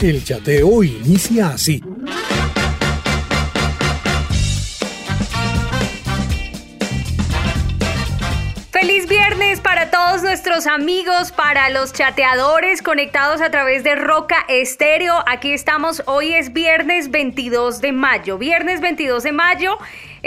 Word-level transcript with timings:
El 0.00 0.22
chateo 0.22 0.84
inicia 0.84 1.48
así. 1.48 1.82
Feliz 8.70 9.08
viernes 9.08 9.58
para 9.60 9.90
todos 9.90 10.22
nuestros 10.22 10.68
amigos, 10.68 11.32
para 11.32 11.68
los 11.70 11.92
chateadores 11.92 12.80
conectados 12.80 13.40
a 13.40 13.50
través 13.50 13.82
de 13.82 13.96
Roca 13.96 14.44
Estéreo. 14.48 15.16
Aquí 15.26 15.52
estamos, 15.52 16.04
hoy 16.06 16.32
es 16.32 16.52
viernes 16.52 17.10
22 17.10 17.80
de 17.80 17.90
mayo. 17.90 18.38
Viernes 18.38 18.80
22 18.80 19.24
de 19.24 19.32
mayo 19.32 19.78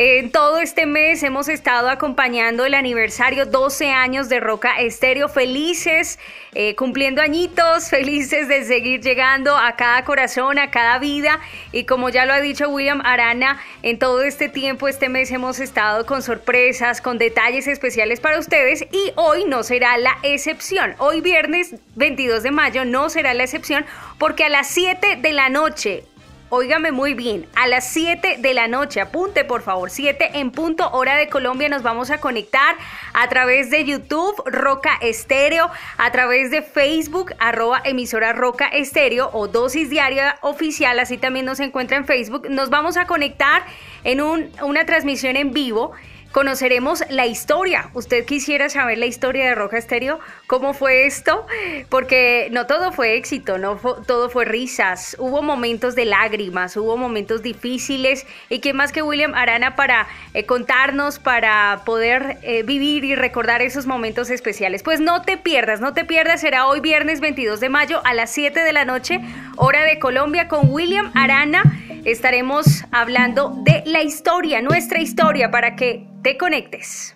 en 0.04 0.32
todo 0.32 0.58
este 0.58 0.88
mes 0.88 1.22
hemos 1.22 1.48
estado 1.48 1.88
acompañando 1.88 2.66
el 2.66 2.74
aniversario 2.74 3.46
12 3.46 3.92
años 3.92 4.30
de 4.30 4.40
Roca 4.40 4.80
Estéreo. 4.80 5.30
Felices, 5.30 6.18
eh, 6.56 6.74
cumpliendo 6.74 7.22
añitos, 7.22 7.88
felices 7.88 8.48
de 8.48 8.64
seguir 8.64 9.02
llegando 9.02 9.56
a 9.56 9.76
cada 9.76 10.04
corazón, 10.04 10.58
a 10.58 10.72
cada 10.72 10.98
vida. 10.98 11.40
Y 11.72 11.84
como 11.84 12.10
ya 12.10 12.26
lo 12.26 12.34
ha 12.34 12.42
dicho 12.42 12.68
William 12.70 13.02
Arana, 13.06 13.62
en 13.84 14.00
todo 14.00 14.24
este 14.24 14.50
tiempo, 14.50 14.88
este 14.88 15.08
mes 15.08 15.30
hemos 15.30 15.60
estado 15.60 16.08
con 16.08 16.24
sorpresas, 16.24 17.00
con 17.00 17.20
detalles 17.20 17.68
especiales 17.68 18.20
para 18.20 18.40
ustedes. 18.40 18.82
Y 18.92 19.14
hoy 19.18 19.46
no 19.46 19.62
será 19.62 20.00
la 20.00 20.18
excepción. 20.24 20.96
Hoy 20.98 21.22
viernes 21.22 21.76
22 21.94 22.42
de 22.42 22.50
mayo 22.50 22.86
no 22.86 23.12
será 23.12 23.36
la 23.36 23.44
excepción 23.44 23.86
porque 24.18 24.46
a 24.46 24.50
las 24.50 24.68
7 24.68 25.18
de 25.18 25.34
la 25.34 25.50
noche 25.50 26.06
Óigame 26.54 26.92
muy 26.92 27.14
bien, 27.14 27.48
a 27.56 27.66
las 27.66 27.88
7 27.94 28.40
de 28.40 28.54
la 28.54 28.68
noche, 28.68 29.00
apunte 29.00 29.46
por 29.46 29.62
favor, 29.62 29.90
7 29.90 30.32
en 30.34 30.52
punto 30.52 30.92
hora 30.92 31.16
de 31.16 31.30
Colombia 31.30 31.70
nos 31.70 31.82
vamos 31.82 32.12
a 32.12 32.20
conectar 32.20 32.76
a 33.14 33.30
través 33.30 33.70
de 33.70 33.86
YouTube 33.86 34.36
Roca 34.46 34.98
Estéreo, 35.02 35.70
a 35.98 36.12
través 36.12 36.52
de 36.52 36.62
Facebook 36.62 37.34
arroba 37.40 37.82
emisora 37.86 38.34
Roca 38.34 38.68
Estéreo 38.68 39.30
o 39.32 39.48
dosis 39.48 39.90
diaria 39.90 40.40
oficial, 40.42 41.00
así 41.00 41.18
también 41.18 41.46
nos 41.46 41.62
encuentra 41.62 41.96
en 41.96 42.06
Facebook. 42.06 42.50
Nos 42.50 42.70
vamos 42.70 42.98
a 42.98 43.08
conectar 43.08 43.64
en 44.04 44.20
un, 44.20 44.52
una 44.62 44.84
transmisión 44.86 45.38
en 45.38 45.54
vivo 45.54 45.94
conoceremos 46.32 47.04
la 47.10 47.26
historia. 47.26 47.90
¿Usted 47.94 48.26
quisiera 48.26 48.70
saber 48.70 48.98
la 48.98 49.06
historia 49.06 49.46
de 49.46 49.56
Roja 49.56 49.78
Estéreo? 49.78 50.20
¿Cómo 50.48 50.74
fue 50.74 51.06
esto? 51.06 51.46
Porque 51.90 52.50
no 52.52 52.68
todo 52.68 52.92
fue 52.92 53.16
éxito, 53.16 53.58
no 53.58 53.76
todo 53.76 54.30
fue 54.30 54.46
risas. 54.46 55.16
Hubo 55.20 55.42
momentos 55.42 55.96
de 55.96 56.06
lágrimas, 56.06 56.78
hubo 56.78 56.98
momentos 56.98 57.42
difíciles. 57.42 58.26
¿Y 58.50 58.60
qué 58.60 58.74
más 58.74 58.92
que 58.92 59.02
William 59.02 59.34
Arana 59.34 59.76
para 59.76 60.08
eh, 60.34 60.46
contarnos, 60.46 61.20
para 61.20 61.82
poder 61.86 62.38
eh, 62.42 62.64
vivir 62.64 63.04
y 63.04 63.16
recordar 63.16 63.62
esos 63.62 63.86
momentos 63.86 64.30
especiales? 64.30 64.84
Pues 64.84 65.00
no 65.00 65.22
te 65.22 65.38
pierdas, 65.38 65.82
no 65.82 65.94
te 65.94 66.06
pierdas. 66.06 66.42
Será 66.42 66.68
hoy 66.68 66.80
viernes 66.80 67.20
22 67.20 67.60
de 67.60 67.70
mayo 67.70 68.02
a 68.06 68.14
las 68.14 68.32
7 68.32 68.62
de 68.62 68.74
la 68.74 68.86
noche, 68.86 69.20
hora 69.58 69.84
de 69.84 70.00
Colombia, 70.00 70.48
con 70.48 70.70
William 70.70 71.12
Arana. 71.14 71.64
Estaremos 72.06 72.84
hablando 72.92 73.54
de 73.64 73.84
la 73.86 74.02
historia, 74.02 74.62
nuestra 74.62 75.00
historia, 75.02 75.52
para 75.52 75.76
que 75.76 76.08
te 76.24 76.36
conectes. 76.36 77.16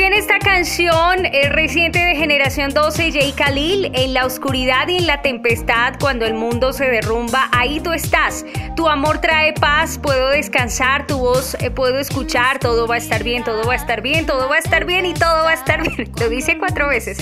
Bien, 0.00 0.12
esta 0.14 0.38
canción 0.38 1.26
es 1.26 1.50
reciente 1.50 1.98
de 1.98 2.16
Generación 2.16 2.70
12, 2.72 3.12
Jay 3.12 3.32
Khalil, 3.32 3.90
En 3.92 4.14
la 4.14 4.24
oscuridad 4.24 4.88
y 4.88 4.96
en 4.96 5.06
la 5.06 5.20
tempestad, 5.20 5.96
cuando 6.00 6.24
el 6.24 6.32
mundo 6.32 6.72
se 6.72 6.86
derrumba, 6.86 7.50
ahí 7.52 7.80
tú 7.80 7.92
estás. 7.92 8.46
Tu 8.76 8.88
amor 8.88 9.18
trae 9.18 9.52
paz, 9.52 9.98
puedo 9.98 10.30
descansar, 10.30 11.06
tu 11.06 11.18
voz 11.18 11.54
eh, 11.60 11.70
puedo 11.70 11.98
escuchar, 11.98 12.58
todo 12.60 12.86
va 12.86 12.94
a 12.94 12.98
estar 12.98 13.22
bien, 13.22 13.44
todo 13.44 13.64
va 13.64 13.74
a 13.74 13.76
estar 13.76 14.00
bien, 14.00 14.24
todo 14.24 14.48
va 14.48 14.56
a 14.56 14.58
estar 14.60 14.86
bien 14.86 15.04
y 15.04 15.12
todo 15.12 15.44
va 15.44 15.50
a 15.50 15.54
estar 15.54 15.82
bien. 15.82 16.10
Lo 16.18 16.30
dice 16.30 16.56
cuatro 16.56 16.88
veces. 16.88 17.18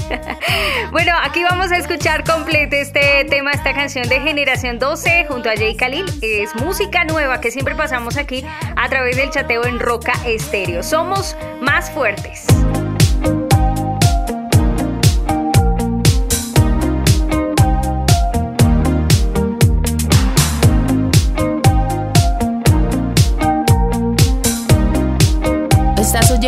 bueno, 0.93 1.13
aquí 1.21 1.43
vamos 1.43 1.73
a 1.73 1.79
escuchar 1.79 2.23
completo 2.23 2.77
este 2.77 3.25
tema, 3.25 3.51
esta 3.51 3.75
canción 3.75 4.09
de 4.09 4.21
Generación 4.21 4.79
12 4.79 5.27
junto 5.29 5.51
a 5.51 5.57
Jay 5.57 5.75
Khalil. 5.75 6.07
Es 6.23 6.55
música 6.55 7.03
nueva 7.05 7.41
que 7.41 7.51
siempre 7.51 7.75
pasamos 7.75 8.17
aquí 8.17 8.45
a 8.77 8.89
través 8.89 9.17
del 9.17 9.31
chateo 9.31 9.65
en 9.65 9.81
Roca 9.81 10.13
Estéreo. 10.25 10.85
Somos 10.85 11.37
más 11.61 11.91
fuertes. 11.91 12.47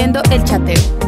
El 0.00 0.44
chateo. 0.44 1.00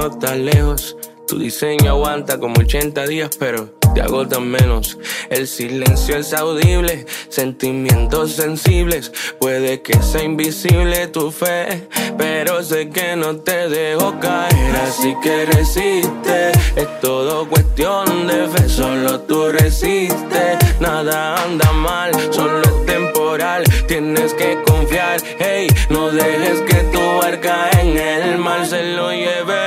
Nota 0.00 0.34
lejos. 0.34 0.96
Tu 1.28 1.38
diseño 1.38 1.90
aguanta 1.90 2.40
como 2.40 2.54
80 2.60 3.06
días, 3.06 3.30
pero 3.38 3.68
te 3.94 4.00
agotan 4.00 4.48
menos. 4.48 4.98
El 5.28 5.46
silencio 5.46 6.16
es 6.16 6.32
audible, 6.32 7.04
sentimientos 7.28 8.32
sensibles. 8.32 9.12
Puede 9.38 9.82
que 9.82 10.00
sea 10.02 10.22
invisible 10.22 11.06
tu 11.08 11.30
fe, 11.30 11.86
pero 12.16 12.62
sé 12.62 12.88
que 12.88 13.14
no 13.14 13.36
te 13.36 13.68
dejo 13.68 14.18
caer. 14.20 14.76
Así 14.88 15.14
que 15.22 15.44
resiste, 15.44 16.52
es 16.76 17.00
todo 17.00 17.46
cuestión 17.46 18.26
de 18.26 18.48
fe. 18.48 18.68
Solo 18.70 19.20
tú 19.20 19.50
resistes, 19.52 20.58
nada 20.80 21.44
anda 21.44 21.70
mal, 21.72 22.10
solo 22.32 22.62
es 22.62 22.86
temporal. 22.86 23.64
Tienes 23.86 24.32
que 24.32 24.58
confiar, 24.66 25.20
hey, 25.38 25.66
no 25.90 26.10
dejes 26.10 26.62
que 26.62 26.80
tu 26.90 27.00
barca 27.20 27.68
en 27.82 27.98
el 27.98 28.38
mar 28.38 28.66
se 28.66 28.82
lo 28.94 29.10
lleve 29.10 29.59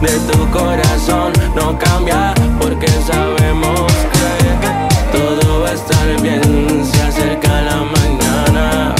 de 0.00 0.18
tu 0.30 0.50
corazón 0.50 1.32
no 1.54 1.78
cambia 1.78 2.34
porque 2.60 2.86
sabemos 2.88 3.92
que 4.12 5.16
todo 5.16 5.62
va 5.62 5.68
a 5.70 5.72
estar 5.72 6.20
bien. 6.20 6.84
Se 6.84 7.02
acerca 7.02 7.62
la 7.62 7.76
mañana. 7.76 8.94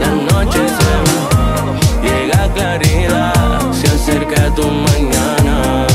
La 0.00 0.10
noche 0.32 0.60
se 0.78 0.92
va, 1.06 1.78
llega 2.02 2.52
claridad, 2.54 3.72
se 3.72 3.86
acerca 3.86 4.54
tu 4.54 4.66
mañana. 4.66 5.86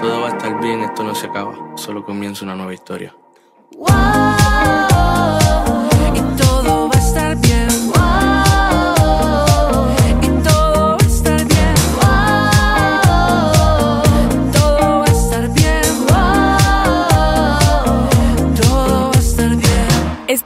Todo 0.00 0.20
va 0.22 0.28
a 0.28 0.30
estar 0.30 0.60
bien, 0.60 0.80
esto 0.80 1.04
no 1.04 1.14
se 1.14 1.26
acaba, 1.26 1.54
solo 1.76 2.04
comienza 2.04 2.44
una 2.44 2.54
nueva 2.54 2.74
historia. 2.74 3.14
Y 3.70 4.43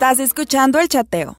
Estás 0.08 0.24
escuchando 0.24 0.80
el 0.80 0.88
chateo. 0.88 1.36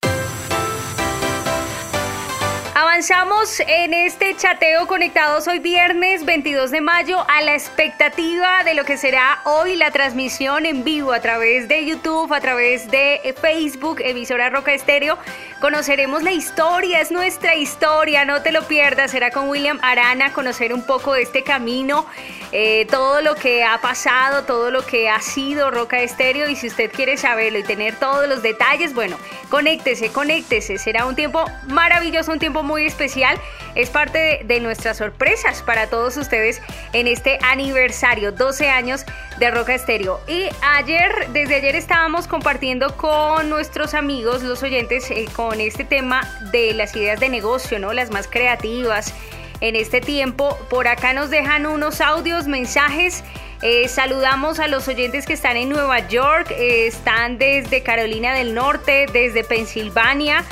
Avanzamos 2.75 3.59
en 3.61 3.95
este 3.95 4.35
chateo 4.35 4.85
conectados 4.85 5.47
hoy 5.47 5.57
viernes 5.57 6.23
22 6.23 6.69
de 6.69 6.79
mayo 6.79 7.17
a 7.27 7.41
la 7.41 7.55
expectativa 7.55 8.63
de 8.63 8.75
lo 8.75 8.85
que 8.85 8.97
será 8.97 9.39
hoy 9.45 9.75
la 9.75 9.89
transmisión 9.89 10.67
en 10.67 10.83
vivo 10.83 11.13
a 11.13 11.19
través 11.19 11.67
de 11.67 11.83
YouTube, 11.83 12.31
a 12.31 12.41
través 12.41 12.91
de 12.91 13.33
Facebook, 13.41 14.01
emisora 14.01 14.51
Roca 14.51 14.71
Estéreo. 14.71 15.17
Conoceremos 15.59 16.23
la 16.23 16.31
historia, 16.31 17.01
es 17.01 17.11
nuestra 17.11 17.53
historia, 17.55 18.23
no 18.23 18.41
te 18.41 18.53
lo 18.53 18.63
pierdas. 18.63 19.11
Será 19.11 19.29
con 19.29 19.49
William 19.49 19.77
Arana 19.81 20.31
conocer 20.31 20.73
un 20.73 20.83
poco 20.83 21.13
de 21.13 21.23
este 21.23 21.43
camino, 21.43 22.05
eh, 22.53 22.87
todo 22.89 23.19
lo 23.19 23.35
que 23.35 23.65
ha 23.65 23.77
pasado, 23.81 24.45
todo 24.45 24.71
lo 24.71 24.85
que 24.85 25.09
ha 25.09 25.19
sido 25.19 25.69
Roca 25.69 25.99
Estéreo. 25.99 26.47
Y 26.47 26.55
si 26.55 26.67
usted 26.67 26.89
quiere 26.89 27.17
saberlo 27.17 27.59
y 27.59 27.63
tener 27.63 27.97
todos 27.97 28.25
los 28.29 28.41
detalles, 28.41 28.93
bueno, 28.93 29.17
conéctese, 29.49 30.13
conéctese. 30.13 30.77
Será 30.77 31.05
un 31.05 31.15
tiempo 31.15 31.43
maravilloso, 31.67 32.31
un 32.31 32.39
tiempo 32.39 32.63
muy 32.63 32.85
especial. 32.85 33.37
Es 33.75 33.89
parte 33.89 34.41
de, 34.43 34.59
nuestras 34.59 34.97
sorpresas 34.97 35.61
para 35.61 35.87
todos 35.87 36.17
ustedes 36.17 36.61
en 36.93 37.07
este 37.07 37.39
aniversario, 37.41 38.31
12 38.31 38.69
años 38.69 39.05
de 39.37 39.51
Roca 39.51 39.73
Estéreo. 39.73 40.19
Y 40.27 40.49
ayer, 40.61 41.29
desde 41.31 41.55
ayer 41.55 41.75
estábamos 41.75 42.27
compartiendo 42.27 42.97
con 42.97 43.49
nuestros 43.49 43.93
amigos, 43.93 44.43
los 44.43 44.63
oyentes, 44.63 45.09
eh, 45.11 45.25
con 45.33 45.61
este 45.61 45.83
tema 45.83 46.21
de 46.51 46.73
las 46.73 46.95
ideas 46.95 47.19
de 47.19 47.29
negocio, 47.29 47.79
¿no? 47.79 47.93
Las 47.93 48.11
más 48.11 48.27
creativas 48.27 49.13
en 49.61 49.75
este 49.75 50.01
tiempo. 50.01 50.57
Por 50.69 50.87
acá 50.87 51.13
nos 51.13 51.29
dejan 51.29 51.65
unos 51.65 52.01
audios, 52.01 52.47
mensajes. 52.47 53.23
Eh, 53.61 53.87
saludamos 53.89 54.59
a 54.59 54.67
los 54.67 54.87
oyentes 54.87 55.25
que 55.25 55.33
están 55.33 55.57
en 55.57 55.69
Nueva 55.69 56.07
York, 56.07 56.51
eh, 56.51 56.87
están 56.87 57.37
desde 57.37 57.83
Carolina 57.83 58.33
del 58.33 58.53
Norte, 58.53 59.05
desde 59.11 59.43
Pensilvania. 59.43 60.45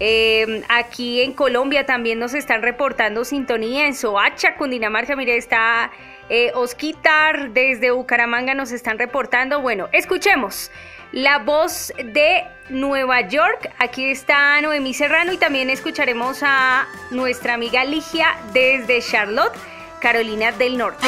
Eh, 0.00 0.62
aquí 0.68 1.22
en 1.22 1.32
Colombia 1.32 1.86
también 1.86 2.18
nos 2.18 2.34
están 2.34 2.62
reportando 2.62 3.24
sintonía 3.24 3.86
en 3.86 3.94
Soacha, 3.94 4.56
Cundinamarca. 4.56 5.14
Mire, 5.16 5.36
está 5.36 5.90
eh, 6.28 6.52
Osquitar 6.54 7.50
desde 7.50 7.90
Bucaramanga 7.90 8.54
nos 8.54 8.72
están 8.72 8.98
reportando. 8.98 9.60
Bueno, 9.60 9.88
escuchemos 9.92 10.70
la 11.12 11.38
voz 11.38 11.92
de 11.96 12.44
Nueva 12.70 13.20
York. 13.28 13.70
Aquí 13.78 14.10
está 14.10 14.60
Noemí 14.60 14.94
Serrano 14.94 15.32
y 15.32 15.36
también 15.36 15.70
escucharemos 15.70 16.38
a 16.42 16.86
nuestra 17.10 17.54
amiga 17.54 17.84
Ligia 17.84 18.26
desde 18.52 19.00
Charlotte, 19.00 19.54
Carolina 20.00 20.50
del 20.52 20.78
Norte. 20.78 21.06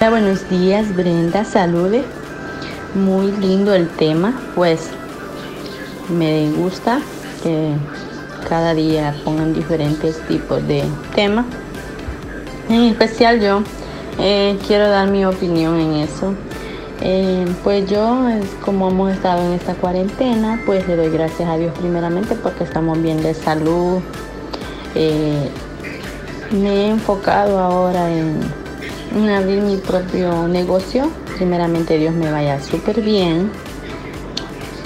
Hola, 0.00 0.10
buenos 0.10 0.48
días, 0.48 0.94
Brenda, 0.96 1.44
salude. 1.44 2.02
Muy 2.94 3.30
lindo 3.32 3.74
el 3.74 3.88
tema, 3.90 4.40
pues 4.54 4.90
me 6.10 6.50
gusta 6.52 7.00
que 7.42 7.74
cada 8.48 8.74
día 8.74 9.14
pongan 9.24 9.54
diferentes 9.54 10.20
tipos 10.26 10.66
de 10.66 10.84
temas. 11.14 11.46
En 12.68 12.82
especial 12.82 13.40
yo 13.40 13.62
eh, 14.18 14.58
quiero 14.66 14.88
dar 14.88 15.08
mi 15.08 15.24
opinión 15.24 15.78
en 15.78 15.94
eso. 15.94 16.34
Eh, 17.02 17.46
pues 17.64 17.88
yo, 17.90 18.22
como 18.62 18.90
hemos 18.90 19.12
estado 19.12 19.42
en 19.46 19.52
esta 19.52 19.74
cuarentena, 19.74 20.60
pues 20.66 20.86
le 20.86 20.96
doy 20.96 21.10
gracias 21.10 21.48
a 21.48 21.56
Dios 21.56 21.72
primeramente 21.78 22.34
porque 22.34 22.64
estamos 22.64 23.00
bien 23.02 23.22
de 23.22 23.32
salud. 23.32 24.00
Eh, 24.94 25.48
me 26.50 26.68
he 26.68 26.88
enfocado 26.90 27.58
ahora 27.58 28.10
en, 28.10 28.40
en 29.16 29.30
abrir 29.30 29.62
mi 29.62 29.76
propio 29.76 30.46
negocio. 30.48 31.10
Primeramente 31.36 31.96
Dios 31.96 32.14
me 32.14 32.30
vaya 32.30 32.62
súper 32.62 33.00
bien. 33.00 33.50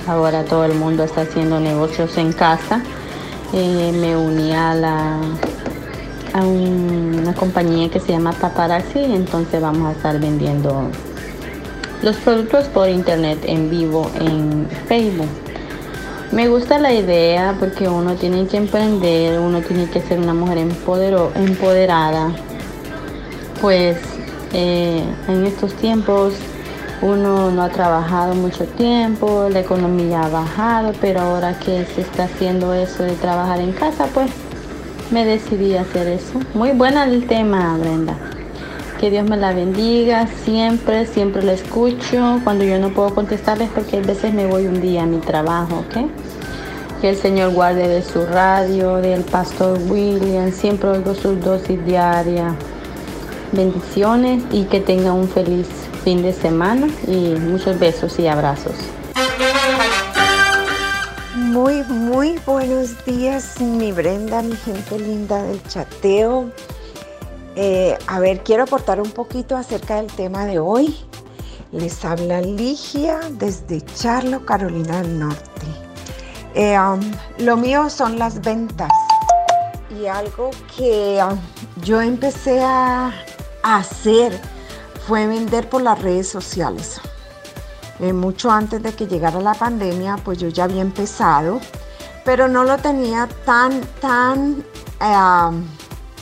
Ahora 0.06 0.44
todo 0.44 0.64
el 0.64 0.74
mundo 0.74 1.04
está 1.04 1.22
haciendo 1.22 1.60
negocios 1.60 2.16
en 2.18 2.32
casa. 2.32 2.82
Eh, 3.52 3.92
me 4.00 4.16
uní 4.16 4.52
a 4.52 4.74
la 4.74 5.16
a 6.32 6.42
un- 6.42 7.20
una 7.22 7.32
compañía 7.32 7.88
que 7.88 8.00
se 8.00 8.10
llama 8.12 8.32
Paparazzi, 8.32 8.98
entonces 8.98 9.62
vamos 9.62 9.88
a 9.88 9.92
estar 9.92 10.18
vendiendo 10.18 10.82
los 12.02 12.16
productos 12.16 12.64
por 12.66 12.88
internet 12.88 13.38
en 13.44 13.70
vivo 13.70 14.10
en 14.20 14.66
Facebook. 14.88 15.28
Me 16.32 16.48
gusta 16.48 16.80
la 16.80 16.92
idea 16.92 17.54
porque 17.60 17.88
uno 17.88 18.14
tiene 18.16 18.48
que 18.48 18.56
emprender, 18.56 19.38
uno 19.38 19.60
tiene 19.60 19.88
que 19.88 20.00
ser 20.00 20.18
una 20.18 20.34
mujer 20.34 20.58
empoderada. 20.58 22.32
Pues 23.60 23.96
eh, 24.52 25.04
en 25.28 25.44
estos 25.46 25.72
tiempos 25.74 26.34
uno 27.02 27.50
no 27.50 27.62
ha 27.62 27.68
trabajado 27.68 28.34
mucho 28.34 28.64
tiempo, 28.64 29.48
la 29.50 29.60
economía 29.60 30.22
ha 30.22 30.28
bajado, 30.28 30.92
pero 31.00 31.20
ahora 31.20 31.58
que 31.58 31.84
se 31.84 32.00
está 32.00 32.24
haciendo 32.24 32.72
eso 32.72 33.02
de 33.02 33.12
trabajar 33.12 33.60
en 33.60 33.72
casa, 33.72 34.06
pues 34.14 34.30
me 35.10 35.24
decidí 35.24 35.76
a 35.76 35.82
hacer 35.82 36.08
eso. 36.08 36.40
Muy 36.54 36.70
buena 36.70 37.04
el 37.04 37.26
tema, 37.26 37.76
Brenda. 37.78 38.16
Que 38.98 39.10
Dios 39.10 39.28
me 39.28 39.36
la 39.36 39.52
bendiga, 39.52 40.26
siempre, 40.44 41.06
siempre 41.06 41.42
la 41.42 41.52
escucho. 41.52 42.40
Cuando 42.42 42.64
yo 42.64 42.78
no 42.78 42.90
puedo 42.90 43.14
contestarles 43.14 43.68
porque 43.74 43.98
a 43.98 44.00
veces 44.00 44.32
me 44.32 44.46
voy 44.46 44.66
un 44.66 44.80
día 44.80 45.02
a 45.02 45.06
mi 45.06 45.18
trabajo, 45.18 45.80
¿ok? 45.80 46.08
Que 47.00 47.10
el 47.10 47.16
Señor 47.16 47.52
guarde 47.52 47.86
de 47.86 48.02
su 48.02 48.24
radio, 48.24 48.96
del 48.96 49.22
pastor 49.22 49.78
William, 49.88 50.52
siempre 50.52 50.88
oigo 50.88 51.14
sus 51.14 51.38
dosis 51.40 51.84
diarias. 51.84 52.54
Bendiciones 53.52 54.42
y 54.52 54.64
que 54.64 54.80
tenga 54.80 55.12
un 55.12 55.28
feliz 55.28 55.68
fin 56.04 56.22
de 56.22 56.34
semana 56.34 56.88
y 57.06 57.34
muchos 57.40 57.78
besos 57.78 58.18
y 58.18 58.26
abrazos. 58.26 58.74
Muy, 61.34 61.82
muy 61.84 62.38
buenos 62.44 63.02
días, 63.06 63.58
mi 63.58 63.90
Brenda, 63.90 64.42
mi 64.42 64.54
gente 64.54 64.98
linda 64.98 65.42
del 65.42 65.62
chateo. 65.66 66.50
Eh, 67.56 67.96
a 68.06 68.20
ver, 68.20 68.42
quiero 68.42 68.64
aportar 68.64 69.00
un 69.00 69.10
poquito 69.12 69.56
acerca 69.56 69.96
del 69.96 70.08
tema 70.08 70.44
de 70.44 70.58
hoy. 70.58 70.94
Les 71.72 72.04
habla 72.04 72.42
Ligia 72.42 73.20
desde 73.30 73.80
Charlo, 73.80 74.44
Carolina 74.44 75.00
del 75.00 75.18
Norte. 75.18 75.66
Eh, 76.54 76.78
um, 76.78 77.00
lo 77.38 77.56
mío 77.56 77.88
son 77.88 78.18
las 78.18 78.42
ventas 78.42 78.92
y 79.90 80.06
algo 80.06 80.50
que 80.76 81.18
um, 81.22 81.38
yo 81.82 82.00
empecé 82.00 82.60
a, 82.62 83.12
hacer 83.62 84.38
fue 85.06 85.26
vender 85.26 85.68
por 85.68 85.82
las 85.82 86.00
redes 86.00 86.28
sociales. 86.28 87.00
Eh, 88.00 88.12
mucho 88.12 88.50
antes 88.50 88.82
de 88.82 88.92
que 88.92 89.06
llegara 89.06 89.40
la 89.40 89.54
pandemia, 89.54 90.16
pues 90.24 90.38
yo 90.38 90.48
ya 90.48 90.64
había 90.64 90.82
empezado, 90.82 91.60
pero 92.24 92.48
no 92.48 92.64
lo 92.64 92.76
tenía 92.78 93.28
tan, 93.44 93.80
tan 94.00 94.64
eh, 95.00 95.64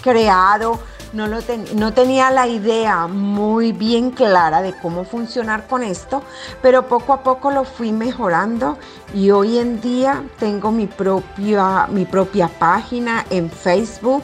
creado, 0.03 0.79
no, 1.13 1.27
lo 1.27 1.39
no 1.75 1.93
tenía 1.93 2.31
la 2.31 2.47
idea 2.49 3.07
muy 3.07 3.73
bien 3.73 4.11
clara 4.11 4.63
de 4.63 4.73
cómo 4.81 5.05
funcionar 5.05 5.67
con 5.67 5.83
esto, 5.83 6.23
pero 6.63 6.87
poco 6.89 7.13
a 7.13 7.23
poco 7.23 7.51
lo 7.51 7.65
fui 7.65 7.93
mejorando 7.93 8.79
y 9.15 9.31
hoy 9.31 9.59
en 9.59 9.81
día 9.81 10.23
tengo 10.39 10.71
mi 10.73 10.87
propia, 10.87 11.87
mi 11.91 12.05
propia 12.07 12.49
página 12.49 13.25
en 13.31 13.51
Facebook, 13.51 14.23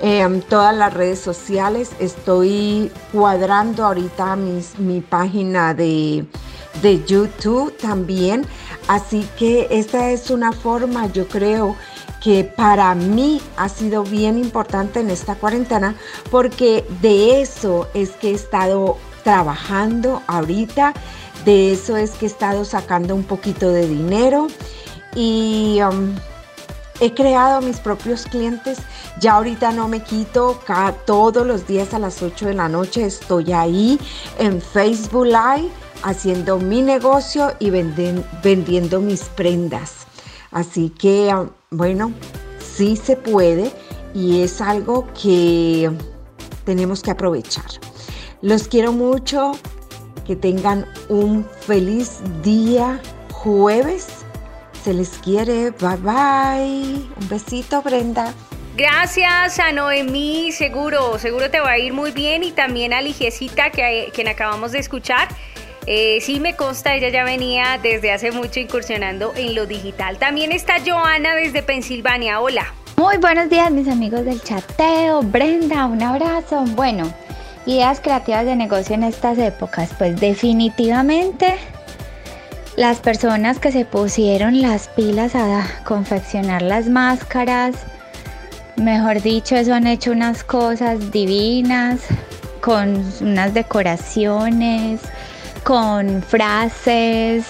en 0.00 0.42
todas 0.42 0.76
las 0.76 0.94
redes 0.94 1.18
sociales. 1.20 1.90
Estoy 1.98 2.92
cuadrando 3.12 3.84
ahorita 3.84 4.36
mis- 4.36 4.78
mi 4.78 5.00
página 5.00 5.74
de, 5.74 6.24
de 6.82 7.04
YouTube 7.04 7.76
también. 7.78 8.46
Así 8.86 9.28
que 9.38 9.66
esta 9.70 10.10
es 10.10 10.30
una 10.30 10.52
forma, 10.52 11.06
yo 11.12 11.26
creo, 11.28 11.76
que 12.22 12.44
para 12.44 12.94
mí 12.94 13.40
ha 13.56 13.68
sido 13.68 14.02
bien 14.02 14.38
importante 14.38 15.00
en 15.00 15.10
esta 15.10 15.34
cuarentena 15.36 15.94
porque 16.30 16.84
de 17.00 17.40
eso 17.40 17.88
es 17.94 18.10
que 18.10 18.30
he 18.30 18.34
estado 18.34 18.96
trabajando 19.24 20.22
ahorita, 20.26 20.94
de 21.44 21.72
eso 21.72 21.96
es 21.96 22.12
que 22.12 22.26
he 22.26 22.28
estado 22.28 22.64
sacando 22.64 23.14
un 23.14 23.24
poquito 23.24 23.70
de 23.70 23.86
dinero 23.86 24.48
y 25.14 25.78
um, 25.82 26.14
he 27.00 27.14
creado 27.14 27.60
mis 27.60 27.78
propios 27.78 28.24
clientes. 28.24 28.78
Ya 29.20 29.34
ahorita 29.34 29.72
no 29.72 29.88
me 29.88 30.02
quito, 30.02 30.60
ca- 30.66 30.94
todos 31.04 31.46
los 31.46 31.66
días 31.66 31.92
a 31.94 31.98
las 31.98 32.22
8 32.22 32.46
de 32.46 32.54
la 32.54 32.68
noche 32.68 33.04
estoy 33.04 33.52
ahí 33.52 33.98
en 34.38 34.60
Facebook 34.60 35.26
Live 35.26 35.68
haciendo 36.02 36.58
mi 36.58 36.82
negocio 36.82 37.52
y 37.58 37.70
vendiendo 37.70 39.00
mis 39.00 39.22
prendas. 39.24 40.06
Así 40.52 40.90
que, 40.90 41.30
ah, 41.30 41.46
bueno, 41.70 42.12
sí 42.58 42.96
se 42.96 43.16
puede 43.16 43.70
y 44.14 44.42
es 44.42 44.60
algo 44.60 45.06
que 45.20 45.90
tenemos 46.64 47.02
que 47.02 47.10
aprovechar. 47.10 47.66
Los 48.40 48.68
quiero 48.68 48.92
mucho, 48.92 49.52
que 50.26 50.36
tengan 50.36 50.86
un 51.08 51.44
feliz 51.44 52.20
día 52.42 53.00
jueves. 53.32 54.06
Se 54.84 54.94
les 54.94 55.10
quiere, 55.18 55.70
bye 55.72 55.96
bye. 55.96 57.08
Un 57.20 57.28
besito, 57.28 57.82
Brenda. 57.82 58.32
Gracias 58.76 59.58
a 59.58 59.72
Noemí, 59.72 60.52
seguro, 60.52 61.18
seguro 61.18 61.50
te 61.50 61.58
va 61.58 61.70
a 61.70 61.78
ir 61.78 61.92
muy 61.92 62.12
bien 62.12 62.44
y 62.44 62.52
también 62.52 62.92
a 62.92 63.00
Ligiecita, 63.00 63.70
que, 63.70 64.12
quien 64.14 64.28
acabamos 64.28 64.70
de 64.70 64.78
escuchar. 64.78 65.26
Eh, 65.90 66.18
sí 66.20 66.38
me 66.38 66.54
consta, 66.54 66.94
ella 66.94 67.08
ya 67.08 67.24
venía 67.24 67.80
desde 67.82 68.12
hace 68.12 68.30
mucho 68.30 68.60
incursionando 68.60 69.32
en 69.34 69.54
lo 69.54 69.64
digital. 69.64 70.18
También 70.18 70.52
está 70.52 70.74
Joana 70.86 71.34
desde 71.34 71.62
Pensilvania. 71.62 72.42
Hola. 72.42 72.74
Muy 72.98 73.16
buenos 73.16 73.48
días 73.48 73.70
mis 73.70 73.88
amigos 73.88 74.26
del 74.26 74.42
chateo, 74.42 75.22
Brenda, 75.22 75.86
un 75.86 76.02
abrazo. 76.02 76.66
Bueno, 76.76 77.10
ideas 77.64 78.00
creativas 78.00 78.44
de 78.44 78.54
negocio 78.54 78.96
en 78.96 79.04
estas 79.04 79.38
épocas, 79.38 79.88
pues 79.96 80.20
definitivamente 80.20 81.54
las 82.76 82.98
personas 82.98 83.58
que 83.58 83.72
se 83.72 83.86
pusieron 83.86 84.60
las 84.60 84.88
pilas 84.88 85.34
a 85.34 85.66
confeccionar 85.86 86.60
las 86.60 86.90
máscaras, 86.90 87.76
mejor 88.76 89.22
dicho, 89.22 89.56
eso 89.56 89.72
han 89.72 89.86
hecho 89.86 90.12
unas 90.12 90.44
cosas 90.44 91.10
divinas, 91.12 92.00
con 92.60 93.02
unas 93.22 93.54
decoraciones, 93.54 95.00
con 95.68 96.22
frases, 96.22 97.44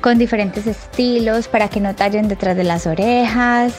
con 0.00 0.18
diferentes 0.18 0.68
estilos 0.68 1.48
para 1.48 1.68
que 1.68 1.80
no 1.80 1.96
tallen 1.96 2.28
detrás 2.28 2.56
de 2.56 2.62
las 2.62 2.86
orejas. 2.86 3.74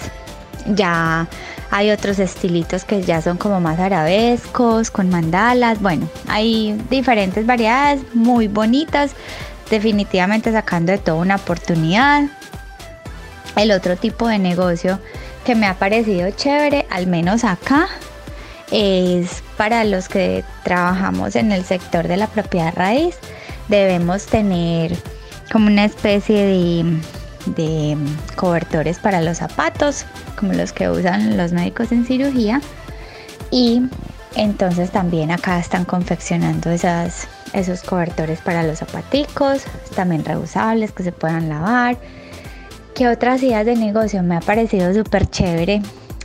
Ya 0.65 1.25
hay 1.72 1.91
otros 1.91 2.20
estilitos 2.20 2.84
que 2.84 3.01
ya 3.03 3.22
son 3.22 3.38
como 3.38 3.62
más 3.62 3.79
arabescos, 3.79 4.91
con 4.91 5.10
mandalas. 5.10 5.82
Bueno, 5.82 6.10
hay 6.27 6.77
diferentes 6.89 7.46
variedades 7.46 8.01
muy 8.13 8.50
bonitas, 8.50 9.12
definitivamente 9.70 10.51
sacando 10.51 10.91
de 10.91 10.98
todo 10.98 11.20
una 11.20 11.38
oportunidad. 11.38 12.24
El 13.56 13.72
otro 13.72 13.96
tipo 13.96 14.27
de 14.27 14.38
negocio 14.38 15.00
que 15.46 15.56
me 15.56 15.65
ha 15.65 15.75
parecido 15.75 16.29
chévere, 16.32 16.88
al 16.89 17.08
menos 17.08 17.46
acá, 17.46 17.88
es 18.70 19.44
para 19.56 19.86
los 19.86 20.10
que 20.10 20.44
trabajamos 20.65 21.38
en 21.38 21.53
el 21.53 21.63
sector 21.63 22.10
de 22.10 22.17
la 22.17 22.27
propiedad 22.27 22.74
raíz. 22.75 23.15
Debemos 23.67 24.25
tener 24.25 24.95
como 25.51 25.67
una 25.67 25.86
especie 25.86 26.45
de, 26.45 27.01
de 27.55 27.97
cobertores 28.36 29.00
para 29.00 29.21
los 29.21 29.38
zapatos, 29.38 30.05
como 30.38 30.53
los 30.53 30.74
que 30.74 30.89
usan 30.89 31.38
los 31.38 31.51
médicos 31.51 31.91
en 31.91 32.05
cirugía. 32.05 32.62
Y 33.51 33.83
entonces 34.36 34.91
también 34.91 35.31
acá 35.31 35.59
están 35.59 35.86
confeccionando 35.86 36.69
esas, 36.69 37.27
esos 37.53 37.81
cobertores 37.81 38.39
para 38.39 38.63
los 38.63 38.79
zapaticos, 38.79 39.63
también 39.95 40.24
reusables 40.24 40.91
que 40.91 41.03
se 41.03 41.12
puedan 41.12 41.50
lavar. 41.50 41.97
¿Qué 42.93 43.07
otras 43.07 43.41
ideas 43.43 43.65
de 43.65 43.75
negocio 43.75 44.24
me 44.24 44.38
ha 44.38 44.41
parecido 44.41 44.93
súper 44.93 45.29
chévere? 45.29 45.81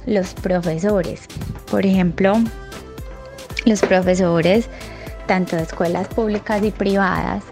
Los 0.06 0.34
profesores. 0.34 1.22
Por 1.70 1.86
ejemplo, 1.86 2.38
los 3.64 3.80
profesores, 3.80 4.68
tanto 5.26 5.56
escuelas 5.56 6.08
públicas 6.08 6.62
y 6.62 6.70
privadas, 6.70 7.42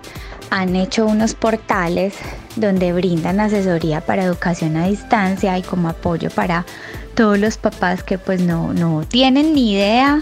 han 0.51 0.75
hecho 0.77 1.07
unos 1.07 1.35
portales 1.35 2.15
donde 2.57 2.93
brindan 2.93 3.41
asesoría 3.41 4.01
para 4.01 4.25
educación 4.25 4.77
a 4.77 4.87
distancia 4.87 5.57
y 5.57 5.63
como 5.63 5.89
apoyo 5.89 6.31
para 6.31 6.67
todos 7.15 7.39
los 7.39 7.57
papás 7.57 8.03
que 8.03 8.19
pues 8.19 8.41
no, 8.41 8.73
no 8.73 9.05
tienen 9.07 9.55
ni 9.55 9.73
idea 9.73 10.21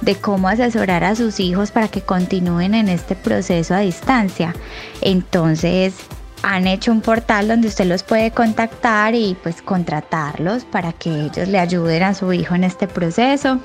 de 0.00 0.14
cómo 0.14 0.48
asesorar 0.48 1.04
a 1.04 1.14
sus 1.14 1.40
hijos 1.40 1.70
para 1.70 1.88
que 1.88 2.00
continúen 2.00 2.74
en 2.74 2.88
este 2.88 3.14
proceso 3.14 3.74
a 3.74 3.80
distancia. 3.80 4.54
Entonces 5.00 5.94
han 6.42 6.66
hecho 6.66 6.92
un 6.92 7.00
portal 7.00 7.48
donde 7.48 7.68
usted 7.68 7.86
los 7.86 8.02
puede 8.02 8.30
contactar 8.30 9.14
y 9.14 9.36
pues 9.42 9.62
contratarlos 9.62 10.64
para 10.64 10.92
que 10.92 11.10
ellos 11.10 11.48
le 11.48 11.58
ayuden 11.58 12.02
a 12.02 12.14
su 12.14 12.32
hijo 12.32 12.54
en 12.54 12.64
este 12.64 12.86
proceso. 12.86 13.58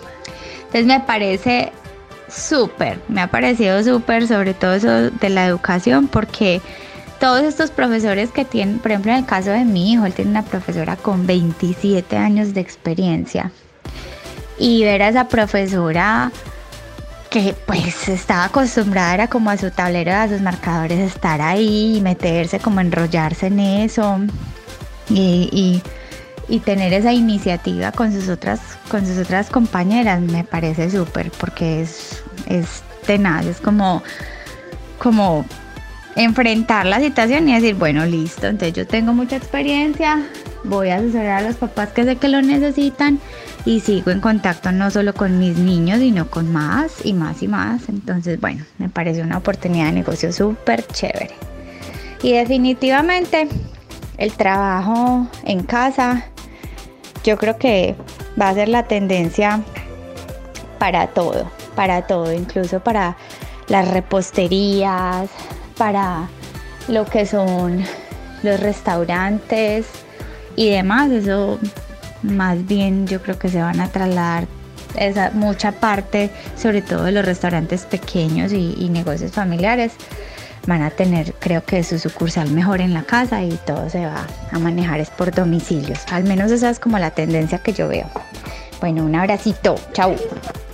Entonces 0.58 0.86
me 0.86 1.00
parece 1.02 1.72
súper, 2.32 3.00
me 3.08 3.22
ha 3.22 3.28
parecido 3.28 3.84
súper 3.84 4.28
sobre 4.28 4.54
todo 4.54 4.74
eso 4.74 5.12
de 5.12 5.30
la 5.30 5.46
educación 5.46 6.08
porque 6.08 6.62
todos 7.20 7.44
estos 7.44 7.70
profesores 7.70 8.32
que 8.32 8.46
tienen, 8.46 8.80
por 8.80 8.92
ejemplo 8.92 9.12
en 9.12 9.20
el 9.20 9.26
caso 9.26 9.52
de 9.52 9.64
mi 9.64 9.94
hijo, 9.94 10.06
él 10.06 10.14
tiene 10.14 10.32
una 10.32 10.44
profesora 10.44 10.96
con 10.96 11.28
27 11.28 12.18
años 12.18 12.54
de 12.54 12.62
experiencia. 12.62 13.52
Y 14.58 14.84
ver 14.84 15.04
a 15.04 15.10
esa 15.10 15.28
profesora 15.28 16.32
que 17.30 17.56
pues 17.66 18.10
estaba 18.10 18.46
acostumbrada 18.46 19.14
era 19.14 19.28
como 19.28 19.50
a 19.50 19.58
su 19.58 19.72
tablero, 19.72 20.14
a 20.14 20.28
sus 20.28 20.42
marcadores, 20.42 21.00
estar 21.00 21.42
ahí 21.42 21.98
y 21.98 22.02
meterse, 22.02 22.60
como 22.60 22.82
enrollarse 22.82 23.48
en 23.48 23.60
eso. 23.60 24.20
Y, 25.10 25.50
y, 25.52 25.84
y 26.51 26.60
tener 26.60 26.91
esa 26.91 27.13
iniciativa 27.13 27.93
con 27.93 28.12
sus 28.12 28.27
otras, 28.27 28.60
con 28.89 29.08
sus 29.08 29.17
otras 29.17 29.50
compañeras 29.50 30.20
me 30.20 30.43
parece 30.43 30.91
súper 30.91 31.31
porque 31.31 31.81
es, 31.81 32.22
es 32.46 32.84
tenaz, 33.05 33.46
es 33.46 33.62
como, 33.62 34.03
como 35.00 35.46
enfrentar 36.17 36.86
la 36.86 37.00
situación 37.00 37.48
y 37.48 37.53
decir, 37.53 37.75
bueno, 37.75 38.05
listo, 38.05 38.48
entonces 38.48 38.74
yo 38.74 38.86
tengo 38.86 39.13
mucha 39.13 39.38
experiencia, 39.38 40.27
voy 40.65 40.89
a 40.89 40.98
asesorar 40.98 41.46
a 41.46 41.48
los 41.48 41.55
papás 41.55 41.89
que 41.89 42.03
sé 42.03 42.17
que 42.17 42.27
lo 42.27 42.41
necesitan 42.41 43.22
y 43.63 43.79
sigo 43.79 44.12
en 44.12 44.20
contacto 44.20 44.74
no 44.74 44.91
solo 44.91 45.13
con 45.13 45.39
mis 45.39 45.58
niños, 45.58 46.00
sino 46.00 46.29
con 46.29 46.51
más 46.51 47.05
y 47.05 47.13
más 47.13 47.41
y 47.43 47.48
más. 47.48 47.88
Entonces, 47.88 48.41
bueno, 48.41 48.65
me 48.77 48.89
parece 48.89 49.22
una 49.22 49.38
oportunidad 49.38 49.86
de 49.86 49.93
negocio 49.93 50.34
súper 50.34 50.86
chévere. 50.88 51.36
Y 52.24 52.34
definitivamente 52.34 53.48
el 54.17 54.34
trabajo 54.34 55.27
en 55.46 55.63
casa, 55.63 56.25
yo 57.24 57.38
creo 57.38 57.58
que 57.58 57.96
va 58.40 58.50
a 58.50 58.54
ser 58.54 58.70
la 58.70 58.84
tendencia 58.84 59.62
para 60.80 61.08
todo, 61.08 61.50
para 61.75 62.08
todo, 62.08 62.34
incluso 62.34 62.80
para 62.80 63.16
las 63.68 63.88
reposterías, 63.90 65.30
para 65.78 66.28
lo 66.88 67.06
que 67.06 67.25
son 67.25 67.84
los 68.44 68.60
restaurantes 68.60 69.86
y 70.56 70.70
demás. 70.70 71.12
Eso 71.12 71.60
más 72.24 72.66
bien 72.66 73.08
yo 73.08 73.22
creo 73.22 73.38
que 73.38 73.50
se 73.50 73.62
van 73.62 73.80
a 73.80 73.88
trasladar 73.90 74.48
esa 74.96 75.32
mucha 75.34 75.72
parte, 75.72 76.30
sobre 76.58 76.82
todo 76.82 77.04
de 77.04 77.12
los 77.12 77.25
restaurantes 77.25 77.86
pequeños 77.86 78.51
y, 78.51 78.75
y, 78.78 78.90
negocios 78.90 79.32
familiares, 79.32 79.94
van 80.68 80.82
a 80.82 80.89
tener 80.89 81.34
creo 81.34 81.63
que 81.63 81.84
su 81.84 82.00
sucursal 82.00 82.50
mejor 82.51 82.82
en 82.82 82.94
la 82.94 83.03
casa 83.03 83.44
y 83.44 83.58
todo 83.65 83.89
se 83.89 84.06
va 84.06 84.27
a 84.51 84.60
manejar 84.60 85.00
es 85.00 85.10
por 85.10 85.32
domicilios. 85.32 86.00
Al 86.12 86.24
menos 86.24 86.51
esa 86.51 86.70
es 86.70 86.80
como 86.80 87.00
la 87.00 87.12
tendencia 87.12 87.60
que 87.60 87.74
yo 87.74 87.88
veo. 87.88 88.10
Bueno, 88.80 89.03
un 89.03 89.15
abracito, 89.15 89.75
chao. 89.94 90.15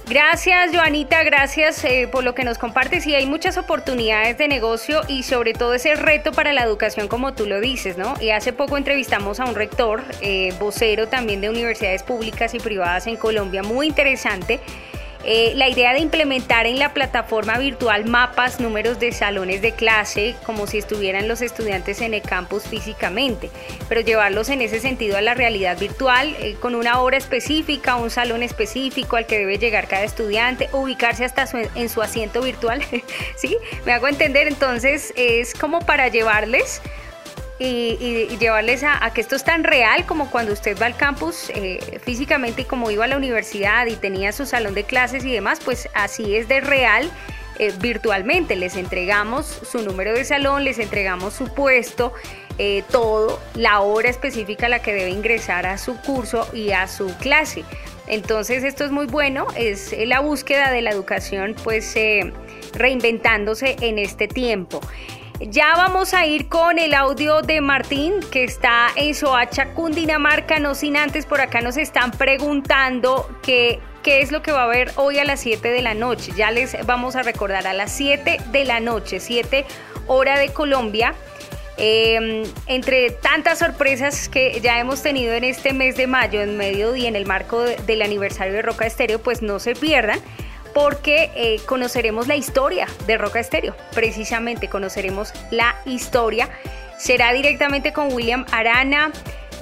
Gracias, 0.10 0.72
Joanita, 0.74 1.22
gracias 1.24 1.84
eh, 1.84 2.08
por 2.10 2.24
lo 2.24 2.34
que 2.34 2.46
nos 2.46 2.58
compartes. 2.58 3.06
Y 3.06 3.16
hay 3.16 3.26
muchas 3.26 3.58
oportunidades 3.58 4.38
de 4.38 4.48
negocio 4.48 5.02
y 5.10 5.24
sobre 5.24 5.52
todo 5.52 5.74
ese 5.74 5.96
reto 5.96 6.32
para 6.32 6.54
la 6.54 6.64
educación, 6.64 7.10
como 7.10 7.34
tú 7.34 7.46
lo 7.46 7.60
dices, 7.60 7.98
¿no? 7.98 8.14
Y 8.22 8.30
hace 8.30 8.54
poco 8.54 8.78
entrevistamos 8.78 9.42
a 9.42 9.46
un 9.46 9.56
rector, 9.56 10.02
eh, 10.22 10.54
vocero 10.60 11.10
también 11.10 11.42
de 11.42 11.50
universidades 11.50 12.04
públicas 12.04 12.54
y 12.54 12.60
privadas 12.60 13.06
en 13.08 13.18
Colombia, 13.18 13.64
muy 13.64 13.88
interesante 13.88 14.62
eh, 15.30 15.52
la 15.56 15.68
idea 15.68 15.92
de 15.92 16.00
implementar 16.00 16.68
en 16.68 16.80
la 16.80 16.94
plataforma 16.94 17.58
virtual 17.58 18.06
mapas, 18.06 18.62
números 18.62 18.98
de 18.98 19.12
salones 19.12 19.62
de 19.62 19.74
clase, 19.74 20.38
como 20.46 20.68
si 20.68 20.78
estuvieran 20.78 21.28
los 21.28 21.42
estudiantes 21.42 22.00
en 22.00 22.14
el 22.14 22.22
campus 22.22 22.64
físicamente, 22.64 23.50
pero 23.90 24.00
llevarlos 24.00 24.48
en 24.48 24.62
ese 24.62 24.80
sentido 24.80 25.18
a 25.18 25.22
la 25.22 25.34
realidad 25.34 25.78
virtual, 25.78 26.34
eh, 26.40 26.56
con 26.62 26.76
una 26.76 27.02
hora 27.02 27.18
específica, 27.18 27.98
un 27.98 28.10
salón 28.10 28.42
específico 28.42 29.18
al 29.18 29.26
que 29.26 29.38
debe 29.38 29.58
llegar 29.58 29.90
cada 29.90 30.06
estudiante, 30.06 30.70
ubicarse 30.72 31.26
hasta 31.26 31.46
en 31.76 31.90
su 31.90 32.02
asiento 32.02 32.42
virtual, 32.42 32.82
¿sí? 33.36 33.58
Me 33.86 33.92
hago 33.92 34.08
entender, 34.08 34.48
entonces 34.48 35.12
es 35.18 35.54
como 35.54 35.80
para 35.80 36.08
llevarles 36.08 36.82
y, 37.60 38.38
llevarles 38.38 38.84
a, 38.84 39.12
que 39.14 39.22
esto 39.22 39.36
es 39.36 39.44
tan 39.44 39.64
real 39.64 40.06
como 40.06 40.30
cuando 40.30 40.54
usted 40.54 40.78
va 40.80 40.86
al 40.86 40.96
campus 40.96 41.50
eh, 41.56 42.00
físicamente 42.04 42.62
y 42.62 42.66
como 42.66 42.92
iba 42.92 43.06
a 43.06 43.08
la 43.08 43.18
universidad 43.18 43.88
y 43.88 43.96
tenía 43.96 44.32
su 44.32 44.46
salón 44.46 44.74
de 44.74 44.84
clases 44.84 45.26
y 45.26 45.32
demás, 45.32 45.60
pues 45.64 45.90
así 45.94 46.36
es 46.36 46.48
de 46.48 46.62
real. 46.62 47.10
Eh, 47.60 47.74
virtualmente 47.80 48.56
les 48.56 48.76
entregamos 48.76 49.48
su 49.48 49.82
número 49.82 50.14
de 50.14 50.24
salón, 50.26 50.64
les 50.64 50.78
entregamos 50.78 51.34
su 51.34 51.52
puesto, 51.52 52.14
eh, 52.60 52.84
todo, 52.92 53.40
la 53.56 53.80
hora 53.80 54.10
específica 54.10 54.68
a 54.68 54.70
la 54.70 54.80
que 54.84 54.94
debe 54.94 55.10
ingresar 55.10 55.66
a 55.66 55.80
su 55.80 55.98
curso 56.02 56.48
y 56.54 56.72
a 56.72 56.88
su 56.88 57.08
clase. 57.18 57.64
Entonces 58.06 58.64
esto 58.64 58.86
es 58.86 58.92
muy 58.92 59.08
bueno, 59.08 59.48
es 59.56 59.96
la 60.06 60.20
búsqueda 60.20 60.70
de 60.70 60.84
la 60.84 60.92
educación 60.92 61.56
pues 61.64 61.96
reinventándose 62.74 63.76
en 63.82 63.98
este 63.98 64.28
tiempo. 64.28 64.80
Ya 65.40 65.76
vamos 65.76 66.16
a 66.16 66.26
ir 66.26 66.50
con 66.50 66.80
el 66.80 66.96
audio 66.96 67.44
de 67.44 67.62
Martín, 67.62 68.14
que 68.32 68.44
está 68.44 68.88
en 68.96 69.14
Soacha, 69.14 69.74
Cundinamarca. 69.76 70.58
No 70.58 70.74
sin 70.74 70.98
antes, 70.98 71.28
por 71.28 71.42
acá 71.42 71.62
nos 71.62 71.78
están 71.78 72.10
preguntando 72.10 73.30
qué 73.44 73.80
es 74.04 74.32
lo 74.32 74.42
que 74.42 74.52
va 74.52 74.62
a 74.62 74.64
haber 74.64 74.92
hoy 74.96 75.20
a 75.20 75.26
las 75.26 75.42
7 75.42 75.70
de 75.70 75.82
la 75.84 75.94
noche. 75.94 76.32
Ya 76.36 76.50
les 76.50 76.84
vamos 76.88 77.16
a 77.16 77.22
recordar 77.22 77.68
a 77.68 77.74
las 77.74 77.92
7 77.92 78.40
de 78.52 78.66
la 78.66 78.80
noche, 78.80 79.20
7 79.20 79.66
hora 80.08 80.40
de 80.40 80.50
Colombia. 80.50 81.14
Em, 81.78 82.44
entre 82.66 83.12
tantas 83.12 83.60
sorpresas 83.60 84.30
que 84.30 84.60
ya 84.62 84.80
hemos 84.80 85.04
tenido 85.04 85.36
en 85.36 85.44
este 85.44 85.72
mes 85.72 85.96
de 85.98 86.08
mayo, 86.08 86.42
en 86.42 86.58
medio 86.58 86.96
y 86.96 87.06
en 87.06 87.16
el 87.16 87.28
marco 87.28 87.62
del 87.62 88.02
aniversario 88.02 88.54
de 88.54 88.64
Roca 88.64 88.88
Estéreo, 88.88 89.20
pues 89.20 89.44
no 89.44 89.60
se 89.60 89.76
pierdan 89.76 90.20
porque 90.74 91.32
eh, 91.36 91.60
conoceremos 91.66 92.28
la 92.28 92.36
historia 92.36 92.88
de 93.06 93.18
Roca 93.18 93.40
Estéreo. 93.40 93.76
Precisamente 93.94 94.68
conoceremos 94.68 95.34
la 95.52 95.76
historia. 95.86 96.50
Será 96.98 97.34
directamente 97.34 97.94
con 97.94 98.12
William 98.14 98.46
Arana, 98.52 99.12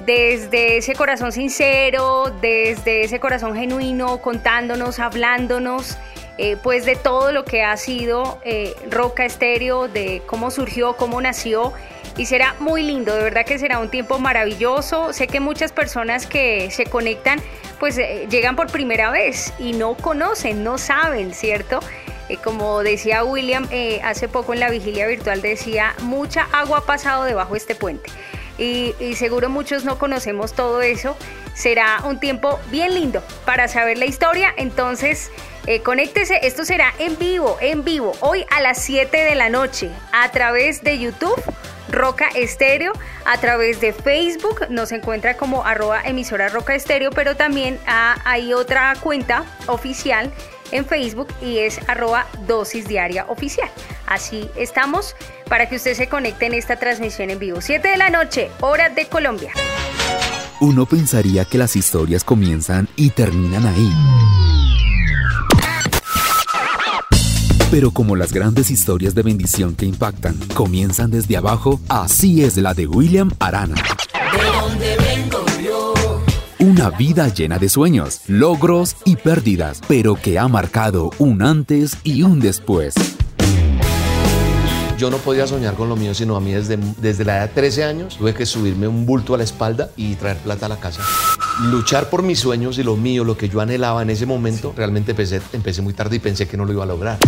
desde 0.06 0.78
ese 0.78 0.94
corazón 0.94 1.32
sincero, 1.32 2.34
desde 2.42 3.04
ese 3.04 3.20
corazón 3.20 3.56
genuino, 3.56 4.22
contándonos, 4.22 5.00
hablándonos. 5.00 5.98
Eh, 6.38 6.58
pues 6.62 6.84
de 6.86 6.98
todo 6.98 7.32
lo 7.32 7.46
que 7.46 7.64
ha 7.64 7.78
sido 7.78 8.42
eh, 8.44 8.76
Roca 8.92 9.24
Estéreo, 9.24 9.88
de 9.88 10.22
cómo 10.26 10.52
surgió, 10.52 10.98
cómo 10.98 11.22
nació 11.22 11.72
y 12.18 12.26
será 12.26 12.56
muy 12.60 12.84
lindo, 12.84 13.14
de 13.14 13.24
verdad 13.24 13.46
que 13.46 13.60
será 13.60 13.80
un 13.80 13.90
tiempo 13.90 14.20
maravilloso. 14.20 15.12
Sé 15.12 15.28
que 15.28 15.40
muchas 15.40 15.72
personas 15.72 16.26
que 16.26 16.72
se 16.72 16.86
conectan 16.86 17.42
pues 17.80 17.98
eh, 17.98 18.28
llegan 18.30 18.56
por 18.56 18.68
primera 18.68 19.12
vez 19.12 19.54
y 19.60 19.74
no 19.74 19.96
conocen, 19.96 20.64
no 20.64 20.78
saben, 20.78 21.34
¿cierto? 21.34 21.80
Eh, 22.30 22.38
como 22.38 22.82
decía 22.84 23.24
William 23.24 23.68
eh, 23.72 24.02
hace 24.04 24.28
poco 24.28 24.54
en 24.54 24.60
la 24.60 24.70
vigilia 24.70 25.08
virtual, 25.08 25.42
decía, 25.42 25.96
mucha 26.02 26.48
agua 26.52 26.80
ha 26.80 26.82
pasado 26.82 27.24
debajo 27.24 27.54
de 27.54 27.60
este 27.60 27.76
puente. 27.76 28.10
Y, 28.58 28.94
seguro 29.16 29.50
muchos 29.50 29.84
no 29.84 29.98
conocemos 30.00 30.54
todo 30.54 30.82
eso. 30.82 31.18
Será 31.54 32.02
un 32.06 32.22
tiempo 32.22 32.58
bien 32.72 32.94
lindo 32.94 33.22
para 33.44 33.68
saber 33.68 33.98
la 33.98 34.06
historia. 34.06 34.54
Entonces, 34.56 35.30
conéctese. 35.84 36.40
Esto 36.42 36.64
será 36.64 36.94
en 36.98 37.18
vivo, 37.18 37.58
en 37.60 37.84
vivo, 37.84 38.14
hoy 38.22 38.46
a 38.52 38.62
las 38.62 38.82
7 38.82 39.18
de 39.18 39.36
la 39.36 39.50
noche 39.50 39.90
a 40.14 40.32
través 40.32 40.86
de 40.86 41.00
YouTube 41.00 41.44
Roca 41.96 42.28
Estéreo. 42.36 42.92
A 43.26 43.38
través 43.40 43.82
de 43.82 43.94
Facebook 43.94 44.68
nos 44.70 44.92
encuentra 44.92 45.38
como 45.38 45.66
arroba 45.66 46.02
emisora 46.04 46.50
Roca 46.50 46.76
Estéreo, 46.76 47.10
pero 47.10 47.36
también 47.36 47.80
hay 47.88 48.54
otra 48.54 48.94
cuenta 49.00 49.46
oficial 49.68 50.32
en 50.72 50.86
Facebook 50.86 51.28
y 51.42 51.60
es 51.60 51.80
arroba 51.88 52.28
dosis 52.48 52.88
diaria 52.88 53.26
oficial. 53.30 53.70
Así 54.08 54.50
estamos 54.56 55.16
para 55.48 55.70
que 55.70 55.78
usted 55.78 55.94
se 55.94 56.08
conecte 56.08 56.46
en 56.46 56.54
esta 56.54 56.76
transmisión 56.76 57.30
en 57.30 57.40
vivo. 57.40 57.62
7 57.62 57.88
de 57.88 57.98
la 57.98 58.10
noche, 58.10 58.52
hora 58.60 58.90
de 58.90 59.08
Colombia. 59.08 59.52
Uno 60.60 60.86
pensaría 60.86 61.46
que 61.46 61.58
las 61.58 61.76
historias 61.76 62.24
comienzan 62.24 62.88
y 62.96 63.12
terminan 63.12 63.66
ahí. 63.66 63.92
Pero 67.76 67.92
como 67.92 68.16
las 68.16 68.32
grandes 68.32 68.72
historias 68.72 69.16
de 69.16 69.22
bendición 69.22 69.76
que 69.76 69.86
impactan 69.86 70.38
comienzan 70.54 71.12
desde 71.12 71.36
abajo, 71.36 71.82
así 71.90 72.42
es 72.42 72.56
la 72.56 72.74
de 72.74 72.88
William 72.88 73.30
Arana. 73.38 73.76
Una 76.60 76.90
vida 76.92 77.28
llena 77.28 77.60
de 77.60 77.68
sueños, 77.68 78.22
logros 78.28 78.96
y 79.04 79.18
pérdidas, 79.18 79.82
pero 79.90 80.16
que 80.16 80.40
ha 80.40 80.48
marcado 80.48 81.12
un 81.18 81.44
antes 81.44 81.98
y 82.06 82.24
un 82.24 82.40
después. 82.40 82.94
Yo 84.98 85.10
no 85.10 85.18
podía 85.18 85.46
soñar 85.46 85.74
con 85.74 85.90
lo 85.90 85.98
mío, 85.98 86.14
sino 86.14 86.38
a 86.38 86.40
mí 86.40 86.54
desde, 86.54 86.80
desde 87.02 87.26
la 87.26 87.40
edad 87.40 87.50
de 87.50 87.56
13 87.56 87.84
años 87.84 88.18
tuve 88.18 88.34
que 88.34 88.46
subirme 88.46 88.88
un 88.88 89.06
bulto 89.06 89.36
a 89.36 89.38
la 89.38 89.44
espalda 89.44 89.90
y 89.98 90.16
traer 90.16 90.38
plata 90.38 90.68
a 90.68 90.70
la 90.70 90.78
casa. 90.78 91.02
Luchar 91.64 92.10
por 92.10 92.24
mis 92.24 92.40
sueños 92.40 92.78
y 92.78 92.84
lo 92.84 92.96
mío, 92.96 93.26
lo 93.26 93.36
que 93.36 93.50
yo 93.50 93.60
anhelaba 93.60 94.02
en 94.02 94.12
ese 94.12 94.26
momento, 94.26 94.74
realmente 94.78 95.12
empecé, 95.12 95.42
empecé 95.52 95.82
muy 95.82 95.94
tarde 95.94 96.16
y 96.16 96.20
pensé 96.20 96.48
que 96.48 96.56
no 96.56 96.64
lo 96.64 96.72
iba 96.72 96.84
a 96.84 96.88
lograr 96.88 97.20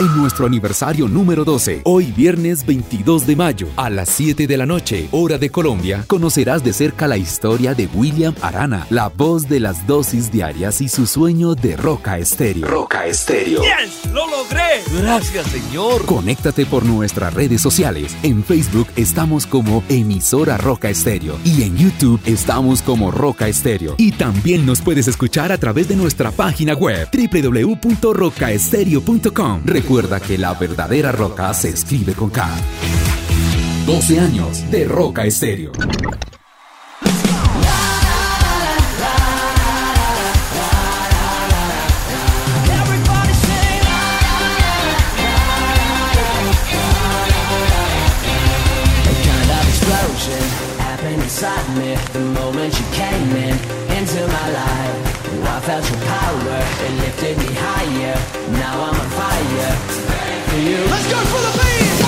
en 0.00 0.16
nuestro 0.16 0.46
aniversario 0.46 1.06
número 1.08 1.44
12. 1.44 1.82
Hoy 1.84 2.12
viernes 2.12 2.64
22 2.64 3.26
de 3.26 3.34
mayo 3.34 3.66
a 3.76 3.90
las 3.90 4.08
7 4.10 4.46
de 4.46 4.56
la 4.56 4.64
noche, 4.64 5.08
hora 5.10 5.38
de 5.38 5.50
Colombia, 5.50 6.04
conocerás 6.06 6.62
de 6.62 6.72
cerca 6.72 7.08
la 7.08 7.16
historia 7.16 7.74
de 7.74 7.88
William 7.92 8.32
Arana, 8.40 8.86
la 8.90 9.08
voz 9.08 9.48
de 9.48 9.58
las 9.58 9.88
dosis 9.88 10.30
diarias 10.30 10.80
y 10.80 10.88
su 10.88 11.06
sueño 11.06 11.56
de 11.56 11.76
Roca 11.76 12.18
Estéreo. 12.18 12.64
Roca 12.66 13.06
Estéreo. 13.06 13.62
¡Yes! 13.62 14.12
¡Lo 14.12 14.30
logré! 14.30 14.84
Gracias, 15.00 15.46
señor. 15.46 16.04
Conéctate 16.04 16.64
por 16.66 16.84
nuestras 16.84 17.34
redes 17.34 17.60
sociales. 17.60 18.16
En 18.22 18.44
Facebook 18.44 18.86
estamos 18.94 19.46
como 19.46 19.82
emisora 19.88 20.58
Roca 20.58 20.90
Estéreo 20.90 21.36
y 21.44 21.62
en 21.62 21.76
YouTube 21.76 22.20
estamos 22.24 22.82
como 22.82 23.10
Roca 23.10 23.48
Estéreo. 23.48 23.96
Y 23.98 24.12
también 24.12 24.64
nos 24.64 24.80
puedes 24.80 25.08
escuchar 25.08 25.50
a 25.50 25.58
través 25.58 25.88
de 25.88 25.96
nuestra 25.96 26.30
página 26.30 26.74
web 26.74 27.08
www.rocaestereo.com. 27.12 29.62
Recuerda 29.88 30.20
que 30.20 30.36
la 30.36 30.52
verdadera 30.52 31.12
roca 31.12 31.54
se 31.54 31.70
escribe 31.70 32.12
con 32.12 32.28
K. 32.28 32.46
12 33.86 34.20
años 34.20 34.70
de 34.70 34.84
Roca 34.84 35.24
Estéreo. 35.24 35.72
inside 51.14 51.78
me 51.78 51.94
the 52.12 52.20
moment 52.20 52.78
you 52.78 52.84
came 52.92 53.36
in 53.36 53.77
felt 55.68 55.90
your 55.90 56.00
power, 56.00 56.60
it 56.86 56.92
lifted 57.02 57.36
me 57.36 57.52
higher. 57.52 58.16
Now 58.52 58.84
I'm 58.84 58.98
on 58.98 59.10
fire 59.10 59.76
for 60.48 60.56
you. 60.56 60.78
Let's 60.86 61.10
go 61.12 61.18
for 61.18 61.40
the 61.44 61.62
beat! 61.62 62.07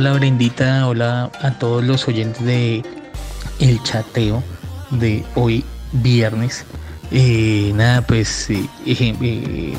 Hola, 0.00 0.14
Brendita, 0.14 0.86
hola 0.86 1.30
a 1.42 1.50
todos 1.58 1.84
los 1.84 2.08
oyentes 2.08 2.42
de 2.42 2.82
El 3.58 3.82
Chateo 3.82 4.42
de 4.92 5.22
hoy 5.34 5.62
viernes. 5.92 6.64
Eh, 7.10 7.70
nada, 7.74 8.00
pues 8.00 8.48
eh, 8.48 8.66
eh, 8.86 9.74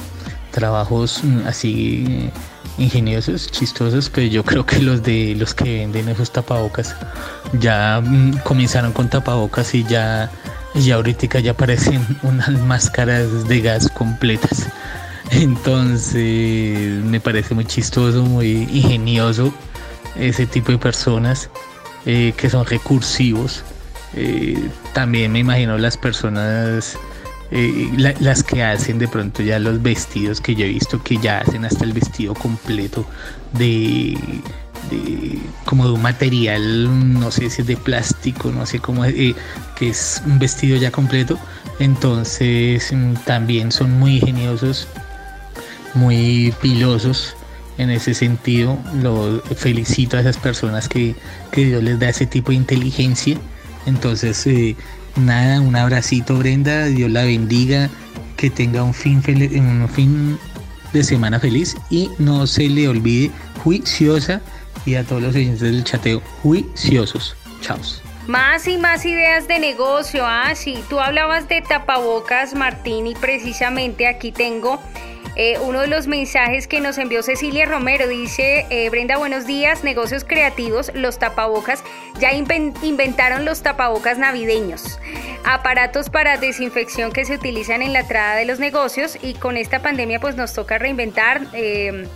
trabajos 0.51 1.23
mm, 1.23 1.47
así 1.47 2.29
ingeniosos, 2.77 3.49
chistosos, 3.49 4.11
pero 4.11 4.27
yo 4.27 4.43
creo 4.45 4.63
que 4.63 4.77
los 4.77 5.01
de 5.01 5.33
los 5.39 5.55
que 5.55 5.79
venden 5.79 6.09
esos 6.09 6.31
tapabocas 6.31 6.95
ya 7.59 7.99
mm, 7.99 8.41
comenzaron 8.43 8.91
con 8.91 9.09
tapabocas 9.09 9.73
y 9.73 9.83
ya, 9.85 10.29
ya 10.75 10.97
ahorita 10.97 11.39
ya 11.39 11.55
parecen 11.55 12.05
unas 12.21 12.51
máscaras 12.61 13.47
de 13.47 13.61
gas 13.61 13.89
completas. 13.89 14.67
Entonces 15.31 17.03
me 17.05 17.19
parece 17.19 17.55
muy 17.55 17.65
chistoso, 17.65 18.21
muy 18.21 18.69
ingenioso 18.71 19.51
ese 20.15 20.45
tipo 20.45 20.71
de 20.71 20.77
personas 20.77 21.49
eh, 22.05 22.33
que 22.37 22.49
son 22.49 22.65
recursivos. 22.65 23.63
Eh, 24.15 24.57
también 24.93 25.31
me 25.31 25.39
imagino 25.39 25.77
las 25.77 25.95
personas, 25.97 26.97
eh, 27.51 27.89
la- 27.97 28.13
las 28.19 28.43
que 28.43 28.63
hacen 28.63 28.99
de 28.99 29.07
pronto 29.07 29.41
ya 29.43 29.59
los 29.59 29.81
vestidos 29.81 30.41
que 30.41 30.55
yo 30.55 30.65
he 30.65 30.69
visto 30.69 31.01
que 31.03 31.17
ya 31.17 31.39
hacen 31.39 31.63
hasta 31.65 31.83
el 31.85 31.93
vestido 31.93 32.33
completo 32.33 33.05
de, 33.53 34.17
de- 34.89 35.39
como 35.65 35.85
de 35.85 35.91
un 35.93 36.01
material, 36.01 37.19
no 37.19 37.31
sé 37.31 37.49
si 37.49 37.61
es 37.61 37.67
de 37.67 37.77
plástico, 37.77 38.51
no 38.51 38.65
sé 38.65 38.79
cómo, 38.79 39.05
eh, 39.05 39.35
que 39.77 39.89
es 39.89 40.21
un 40.25 40.39
vestido 40.39 40.75
ya 40.77 40.91
completo. 40.91 41.37
Entonces 41.79 42.91
mm, 42.91 43.13
también 43.25 43.71
son 43.71 43.91
muy 43.99 44.17
ingeniosos 44.17 44.87
muy 45.93 46.53
pilosos 46.61 47.35
en 47.81 47.89
ese 47.89 48.13
sentido. 48.13 48.77
Lo 49.01 49.41
felicito 49.55 50.17
a 50.17 50.21
esas 50.21 50.37
personas 50.37 50.87
que, 50.87 51.15
que 51.51 51.65
Dios 51.65 51.83
les 51.83 51.99
da 51.99 52.09
ese 52.09 52.25
tipo 52.25 52.51
de 52.51 52.57
inteligencia. 52.57 53.37
Entonces, 53.85 54.45
eh, 54.47 54.75
nada, 55.15 55.61
un 55.61 55.75
abracito 55.75 56.37
Brenda, 56.37 56.85
Dios 56.85 57.11
la 57.11 57.23
bendiga, 57.23 57.89
que 58.37 58.49
tenga 58.49 58.83
un 58.83 58.93
fin, 58.93 59.21
un 59.55 59.89
fin 59.89 60.37
de 60.93 61.03
semana 61.03 61.39
feliz 61.39 61.77
y 61.89 62.09
no 62.19 62.47
se 62.47 62.67
le 62.67 62.87
olvide 62.87 63.31
juiciosa 63.63 64.41
y 64.85 64.95
a 64.95 65.03
todos 65.03 65.21
los 65.21 65.35
oyentes 65.35 65.61
del 65.61 65.83
chateo, 65.83 66.21
juiciosos. 66.41 67.35
Chaos. 67.61 68.01
Más 68.27 68.67
y 68.67 68.77
más 68.77 69.05
ideas 69.05 69.47
de 69.47 69.59
negocio. 69.59 70.23
Ah, 70.25 70.53
sí, 70.55 70.83
tú 70.89 70.99
hablabas 70.99 71.47
de 71.47 71.61
tapabocas, 71.61 72.55
Martín, 72.55 73.07
y 73.07 73.13
precisamente 73.13 74.07
aquí 74.07 74.31
tengo 74.31 74.79
eh, 75.35 75.57
uno 75.61 75.81
de 75.81 75.87
los 75.87 76.07
mensajes 76.07 76.67
que 76.67 76.81
nos 76.81 76.97
envió 76.97 77.23
Cecilia 77.23 77.65
Romero. 77.65 78.07
Dice, 78.07 78.65
eh, 78.69 78.89
Brenda, 78.89 79.17
buenos 79.17 79.45
días, 79.45 79.83
negocios 79.83 80.23
creativos, 80.23 80.91
los 80.93 81.19
tapabocas. 81.19 81.83
Ya 82.19 82.31
inven- 82.31 82.73
inventaron 82.83 83.45
los 83.45 83.61
tapabocas 83.63 84.17
navideños. 84.17 84.99
Aparatos 85.43 86.09
para 86.09 86.37
desinfección 86.37 87.11
que 87.11 87.25
se 87.25 87.35
utilizan 87.35 87.81
en 87.81 87.93
la 87.93 88.01
entrada 88.01 88.35
de 88.35 88.45
los 88.45 88.59
negocios 88.59 89.17
y 89.21 89.33
con 89.33 89.57
esta 89.57 89.79
pandemia 89.81 90.19
pues 90.19 90.35
nos 90.35 90.53
toca 90.53 90.77
reinventar. 90.77 91.41
eh, 91.53 92.07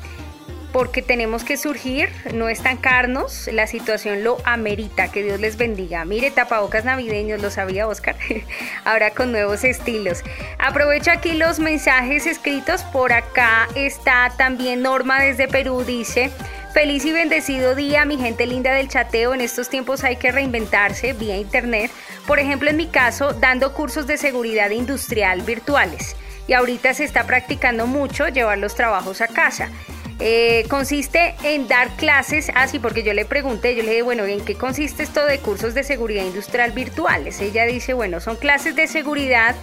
porque 0.75 1.01
tenemos 1.01 1.45
que 1.45 1.55
surgir, 1.55 2.09
no 2.33 2.49
estancarnos, 2.49 3.47
la 3.47 3.65
situación 3.65 4.25
lo 4.25 4.39
amerita, 4.43 5.09
que 5.09 5.23
Dios 5.23 5.39
les 5.39 5.55
bendiga. 5.55 6.03
Mire, 6.03 6.31
tapabocas 6.31 6.83
navideños, 6.83 7.41
lo 7.41 7.49
sabía 7.49 7.87
Oscar, 7.87 8.17
ahora 8.83 9.11
con 9.11 9.31
nuevos 9.31 9.63
estilos. 9.63 10.21
Aprovecho 10.59 11.11
aquí 11.11 11.31
los 11.31 11.59
mensajes 11.59 12.25
escritos, 12.25 12.83
por 12.91 13.13
acá 13.13 13.69
está 13.73 14.33
también 14.37 14.81
Norma 14.81 15.21
desde 15.21 15.47
Perú, 15.47 15.85
dice, 15.85 16.29
feliz 16.73 17.05
y 17.05 17.13
bendecido 17.13 17.73
día, 17.73 18.03
mi 18.03 18.17
gente 18.17 18.45
linda 18.45 18.73
del 18.73 18.89
chateo, 18.89 19.33
en 19.33 19.39
estos 19.39 19.69
tiempos 19.69 20.03
hay 20.03 20.17
que 20.17 20.33
reinventarse 20.33 21.13
vía 21.13 21.37
internet, 21.37 21.89
por 22.27 22.39
ejemplo 22.39 22.69
en 22.69 22.75
mi 22.75 22.87
caso, 22.87 23.31
dando 23.31 23.71
cursos 23.71 24.07
de 24.07 24.17
seguridad 24.17 24.71
industrial 24.71 25.41
virtuales. 25.43 26.17
Y 26.47 26.53
ahorita 26.53 26.93
se 26.93 27.05
está 27.05 27.25
practicando 27.25 27.87
mucho 27.87 28.27
llevar 28.27 28.57
los 28.57 28.75
trabajos 28.75 29.21
a 29.21 29.27
casa. 29.27 29.69
Eh, 30.19 30.65
consiste 30.69 31.35
en 31.43 31.67
dar 31.67 31.89
clases, 31.97 32.49
así 32.55 32.79
porque 32.79 33.03
yo 33.03 33.13
le 33.13 33.25
pregunté, 33.25 33.75
yo 33.75 33.83
le 33.83 33.89
dije, 33.89 34.01
bueno, 34.01 34.23
¿en 34.23 34.43
qué 34.45 34.55
consiste 34.55 35.03
esto 35.03 35.25
de 35.25 35.39
cursos 35.39 35.73
de 35.73 35.83
seguridad 35.83 36.23
industrial 36.23 36.71
virtuales? 36.71 37.41
Ella 37.41 37.65
dice, 37.65 37.93
bueno, 37.93 38.21
son 38.21 38.37
clases 38.37 38.77
de 38.77 38.87
seguridad 38.87 39.55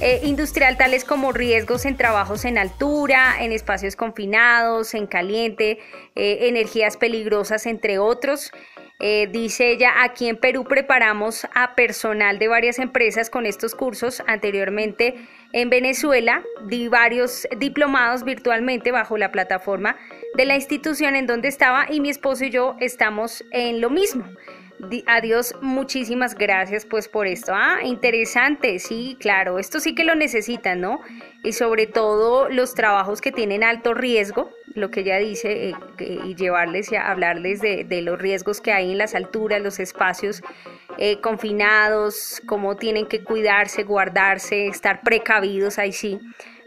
eh, 0.00 0.20
industrial 0.22 0.78
tales 0.78 1.04
como 1.04 1.32
riesgos 1.32 1.84
en 1.84 1.98
trabajos 1.98 2.46
en 2.46 2.56
altura, 2.56 3.36
en 3.40 3.52
espacios 3.52 3.94
confinados, 3.94 4.94
en 4.94 5.06
caliente, 5.06 5.78
eh, 6.16 6.38
energías 6.48 6.96
peligrosas, 6.96 7.66
entre 7.66 7.98
otros. 7.98 8.52
Dice 9.32 9.70
ella, 9.70 10.02
aquí 10.02 10.28
en 10.28 10.36
Perú 10.36 10.64
preparamos 10.64 11.46
a 11.54 11.74
personal 11.74 12.38
de 12.38 12.48
varias 12.48 12.78
empresas 12.78 13.30
con 13.30 13.46
estos 13.46 13.74
cursos. 13.74 14.22
Anteriormente 14.26 15.14
en 15.52 15.70
Venezuela 15.70 16.42
di 16.66 16.88
varios 16.88 17.46
diplomados 17.58 18.24
virtualmente 18.24 18.92
bajo 18.92 19.16
la 19.16 19.32
plataforma 19.32 19.96
de 20.34 20.44
la 20.44 20.56
institución 20.56 21.16
en 21.16 21.26
donde 21.26 21.48
estaba 21.48 21.86
y 21.90 22.00
mi 22.00 22.10
esposo 22.10 22.44
y 22.44 22.50
yo 22.50 22.76
estamos 22.80 23.44
en 23.50 23.80
lo 23.80 23.90
mismo. 23.90 24.24
Di- 24.88 25.04
Adiós, 25.06 25.54
muchísimas 25.60 26.34
gracias 26.34 26.86
pues 26.86 27.06
por 27.08 27.26
esto. 27.26 27.52
Ah, 27.54 27.78
interesante, 27.84 28.78
sí, 28.78 29.16
claro, 29.20 29.58
esto 29.58 29.78
sí 29.78 29.94
que 29.94 30.04
lo 30.04 30.14
necesitan, 30.14 30.80
¿no? 30.80 31.00
Y 31.44 31.52
sobre 31.52 31.86
todo 31.86 32.48
los 32.48 32.74
trabajos 32.74 33.20
que 33.20 33.30
tienen 33.30 33.62
alto 33.62 33.92
riesgo, 33.92 34.50
lo 34.74 34.90
que 34.90 35.00
ella 35.00 35.18
dice, 35.18 35.70
eh, 35.98 36.18
y 36.24 36.34
llevarles 36.34 36.90
y 36.92 36.96
hablarles 36.96 37.60
de, 37.60 37.84
de 37.84 38.00
los 38.00 38.18
riesgos 38.18 38.60
que 38.60 38.72
hay 38.72 38.90
en 38.92 38.98
las 38.98 39.14
alturas, 39.14 39.60
los 39.60 39.80
espacios 39.80 40.42
eh, 40.98 41.20
confinados, 41.20 42.40
cómo 42.46 42.76
tienen 42.76 43.06
que 43.06 43.22
cuidarse, 43.22 43.82
guardarse, 43.82 44.66
estar 44.66 45.02
precavidos, 45.02 45.78
ahí 45.78 45.92
sí. 45.92 46.20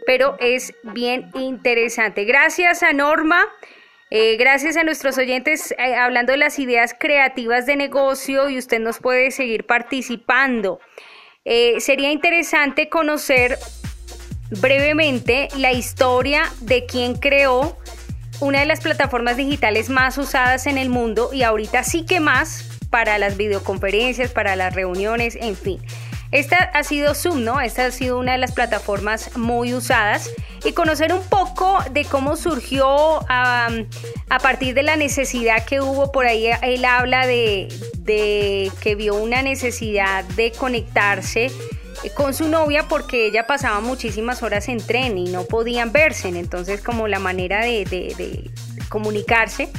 Pero 0.06 0.36
es 0.38 0.74
bien 0.82 1.30
interesante. 1.34 2.24
Gracias 2.24 2.82
a 2.82 2.92
Norma. 2.92 3.44
Eh, 4.16 4.36
gracias 4.36 4.76
a 4.76 4.84
nuestros 4.84 5.18
oyentes 5.18 5.74
eh, 5.76 5.96
hablando 5.96 6.30
de 6.30 6.38
las 6.38 6.60
ideas 6.60 6.94
creativas 6.96 7.66
de 7.66 7.74
negocio 7.74 8.48
y 8.48 8.58
usted 8.58 8.78
nos 8.78 9.00
puede 9.00 9.32
seguir 9.32 9.66
participando. 9.66 10.78
Eh, 11.44 11.80
sería 11.80 12.12
interesante 12.12 12.88
conocer 12.88 13.58
brevemente 14.60 15.48
la 15.56 15.72
historia 15.72 16.44
de 16.60 16.86
quien 16.86 17.16
creó 17.16 17.76
una 18.38 18.60
de 18.60 18.66
las 18.66 18.82
plataformas 18.82 19.36
digitales 19.36 19.90
más 19.90 20.16
usadas 20.16 20.68
en 20.68 20.78
el 20.78 20.90
mundo 20.90 21.30
y 21.32 21.42
ahorita 21.42 21.82
sí 21.82 22.06
que 22.06 22.20
más 22.20 22.78
para 22.90 23.18
las 23.18 23.36
videoconferencias, 23.36 24.30
para 24.30 24.54
las 24.54 24.76
reuniones, 24.76 25.34
en 25.34 25.56
fin. 25.56 25.80
Esta 26.34 26.56
ha 26.56 26.82
sido 26.82 27.14
Zoom, 27.14 27.44
¿no? 27.44 27.60
Esta 27.60 27.86
ha 27.86 27.90
sido 27.92 28.18
una 28.18 28.32
de 28.32 28.38
las 28.38 28.50
plataformas 28.50 29.36
muy 29.36 29.72
usadas 29.72 30.30
y 30.64 30.72
conocer 30.72 31.14
un 31.14 31.22
poco 31.22 31.78
de 31.92 32.04
cómo 32.04 32.34
surgió 32.34 33.20
a 33.28 33.68
partir 34.42 34.74
de 34.74 34.82
la 34.82 34.96
necesidad 34.96 35.64
que 35.64 35.80
hubo 35.80 36.10
por 36.10 36.26
ahí. 36.26 36.48
Él 36.62 36.84
habla 36.86 37.28
de, 37.28 37.68
que 38.80 38.94
vio 38.96 39.14
una 39.14 39.42
necesidad 39.42 40.24
de 40.24 40.50
conectarse 40.50 41.52
con 42.16 42.34
su 42.34 42.48
novia 42.48 42.88
porque 42.88 43.28
ella 43.28 43.46
pasaba 43.46 43.78
muchísimas 43.78 44.42
horas 44.42 44.68
en 44.68 44.78
tren 44.78 45.16
y 45.16 45.26
no 45.26 45.44
podían 45.44 45.92
verse. 45.92 46.30
Entonces 46.30 46.82
como 46.82 47.06
la 47.06 47.20
manera 47.20 47.64
de 47.64 48.50
comunicarse. 48.88 49.70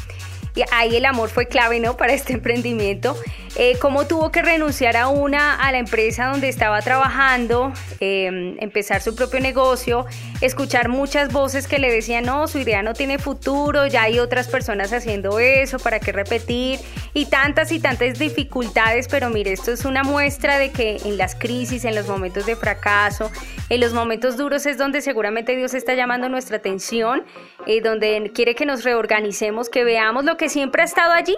Y 0.56 0.64
ahí 0.72 0.96
el 0.96 1.06
amor 1.06 1.30
fue 1.30 1.48
clave, 1.48 1.80
¿no? 1.80 1.98
Para 1.98 2.14
este 2.14 2.34
emprendimiento. 2.34 3.16
Eh, 3.58 3.78
cómo 3.80 4.06
tuvo 4.06 4.32
que 4.34 4.42
renunciar 4.42 4.98
a 4.98 5.08
una, 5.08 5.56
a 5.56 5.72
la 5.72 5.78
empresa 5.78 6.26
donde 6.26 6.50
estaba 6.50 6.82
trabajando, 6.82 7.72
eh, 8.02 8.58
empezar 8.60 9.02
su 9.02 9.16
propio 9.16 9.40
negocio, 9.40 10.06
escuchar 10.42 10.90
muchas 10.90 11.32
voces 11.32 11.66
que 11.66 11.80
le 11.80 11.90
decían, 11.90 12.26
no, 12.26 12.50
su 12.50 12.58
idea 12.60 12.84
no 12.84 12.94
tiene 12.94 13.18
futuro, 13.18 13.88
ya 13.88 14.04
hay 14.04 14.20
otras 14.20 14.50
personas 14.50 14.92
haciendo 14.92 15.40
eso, 15.40 15.80
¿para 15.80 16.02
qué 16.02 16.12
repetir? 16.12 16.82
Y 17.14 17.28
tantas 17.28 17.72
y 17.72 17.80
tantas 17.80 18.20
dificultades, 18.20 19.08
pero 19.08 19.30
mire, 19.30 19.54
esto 19.54 19.72
es 19.72 19.86
una 19.86 20.04
muestra 20.04 20.60
de 20.60 20.72
que 20.72 20.98
en 21.06 21.18
las 21.18 21.34
crisis, 21.34 21.86
en 21.86 21.96
los 21.96 22.10
momentos 22.10 22.46
de 22.46 22.58
fracaso, 22.58 23.32
en 23.70 23.80
los 23.80 23.94
momentos 23.94 24.36
duros 24.36 24.66
es 24.66 24.78
donde 24.78 25.00
seguramente 25.00 25.56
Dios 25.56 25.74
está 25.74 25.94
llamando 25.94 26.28
nuestra 26.28 26.58
atención, 26.58 27.24
eh, 27.68 27.80
donde 27.80 28.32
quiere 28.36 28.54
que 28.54 28.66
nos 28.66 28.84
reorganicemos, 28.84 29.70
que 29.70 29.86
veamos 29.86 30.26
lo 30.26 30.36
que 30.36 30.45
siempre 30.50 30.82
ha 30.82 30.86
estado 30.86 31.14
allí, 31.14 31.36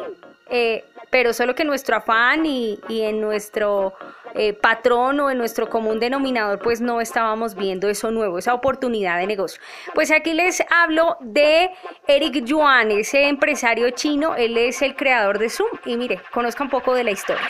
eh, 0.49 0.83
pero 1.09 1.33
solo 1.33 1.55
que 1.55 1.63
nuestro 1.63 1.95
afán 1.95 2.45
y, 2.45 2.79
y 2.89 3.01
en 3.01 3.21
nuestro 3.21 3.93
eh, 4.39 4.53
patrón 4.53 5.19
o 5.19 5.31
en 5.31 5.37
nuestro 5.37 5.67
común 5.67 5.99
denominador, 5.99 6.59
pues 6.59 6.79
no 6.79 7.01
estábamos 7.01 7.55
viendo 7.55 7.89
eso 7.89 8.11
nuevo, 8.11 8.37
esa 8.37 8.53
oportunidad 8.53 9.17
de 9.17 9.25
negocio. 9.25 9.59
Pues 9.95 10.11
aquí 10.11 10.33
les 10.33 10.61
hablo 10.69 11.17
de 11.21 11.71
Eric 12.07 12.43
Yuan, 12.43 12.91
ese 12.91 13.29
empresario 13.29 13.89
chino, 13.91 14.35
él 14.35 14.57
es 14.57 14.81
el 14.81 14.95
creador 14.95 15.39
de 15.39 15.49
Zoom 15.49 15.69
y 15.85 15.97
mire, 15.97 16.21
conozca 16.31 16.63
un 16.63 16.69
poco 16.69 16.93
de 16.93 17.03
la 17.03 17.11
historia. 17.11 17.47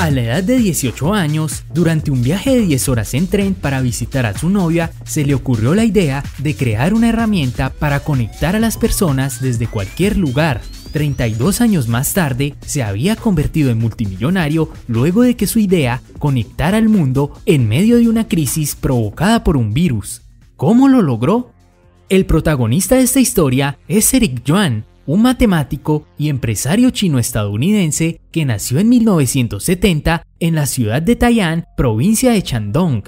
A 0.00 0.10
la 0.10 0.22
edad 0.22 0.42
de 0.42 0.56
18 0.56 1.12
años, 1.12 1.62
durante 1.74 2.10
un 2.10 2.22
viaje 2.22 2.54
de 2.54 2.62
10 2.62 2.88
horas 2.88 3.12
en 3.12 3.26
tren 3.26 3.52
para 3.52 3.82
visitar 3.82 4.24
a 4.24 4.32
su 4.32 4.48
novia, 4.48 4.92
se 5.04 5.26
le 5.26 5.34
ocurrió 5.34 5.74
la 5.74 5.84
idea 5.84 6.24
de 6.38 6.56
crear 6.56 6.94
una 6.94 7.10
herramienta 7.10 7.68
para 7.68 8.00
conectar 8.00 8.56
a 8.56 8.60
las 8.60 8.78
personas 8.78 9.42
desde 9.42 9.66
cualquier 9.66 10.16
lugar. 10.16 10.62
32 10.94 11.60
años 11.60 11.86
más 11.86 12.14
tarde, 12.14 12.54
se 12.64 12.82
había 12.82 13.14
convertido 13.14 13.70
en 13.70 13.78
multimillonario 13.78 14.70
luego 14.88 15.20
de 15.20 15.36
que 15.36 15.46
su 15.46 15.58
idea 15.58 16.00
conectara 16.18 16.78
al 16.78 16.88
mundo 16.88 17.34
en 17.44 17.68
medio 17.68 17.98
de 17.98 18.08
una 18.08 18.26
crisis 18.26 18.76
provocada 18.76 19.44
por 19.44 19.58
un 19.58 19.74
virus. 19.74 20.22
¿Cómo 20.56 20.88
lo 20.88 21.02
logró? 21.02 21.52
El 22.08 22.24
protagonista 22.24 22.94
de 22.94 23.02
esta 23.02 23.20
historia 23.20 23.78
es 23.86 24.14
Eric 24.14 24.44
Yuan, 24.44 24.86
un 25.10 25.22
matemático 25.22 26.06
y 26.16 26.28
empresario 26.28 26.90
chino-estadounidense 26.90 28.20
que 28.30 28.44
nació 28.44 28.78
en 28.78 28.88
1970 28.90 30.24
en 30.38 30.54
la 30.54 30.66
ciudad 30.66 31.02
de 31.02 31.16
Tai'an, 31.16 31.64
provincia 31.76 32.30
de 32.30 32.42
Shandong. 32.42 33.02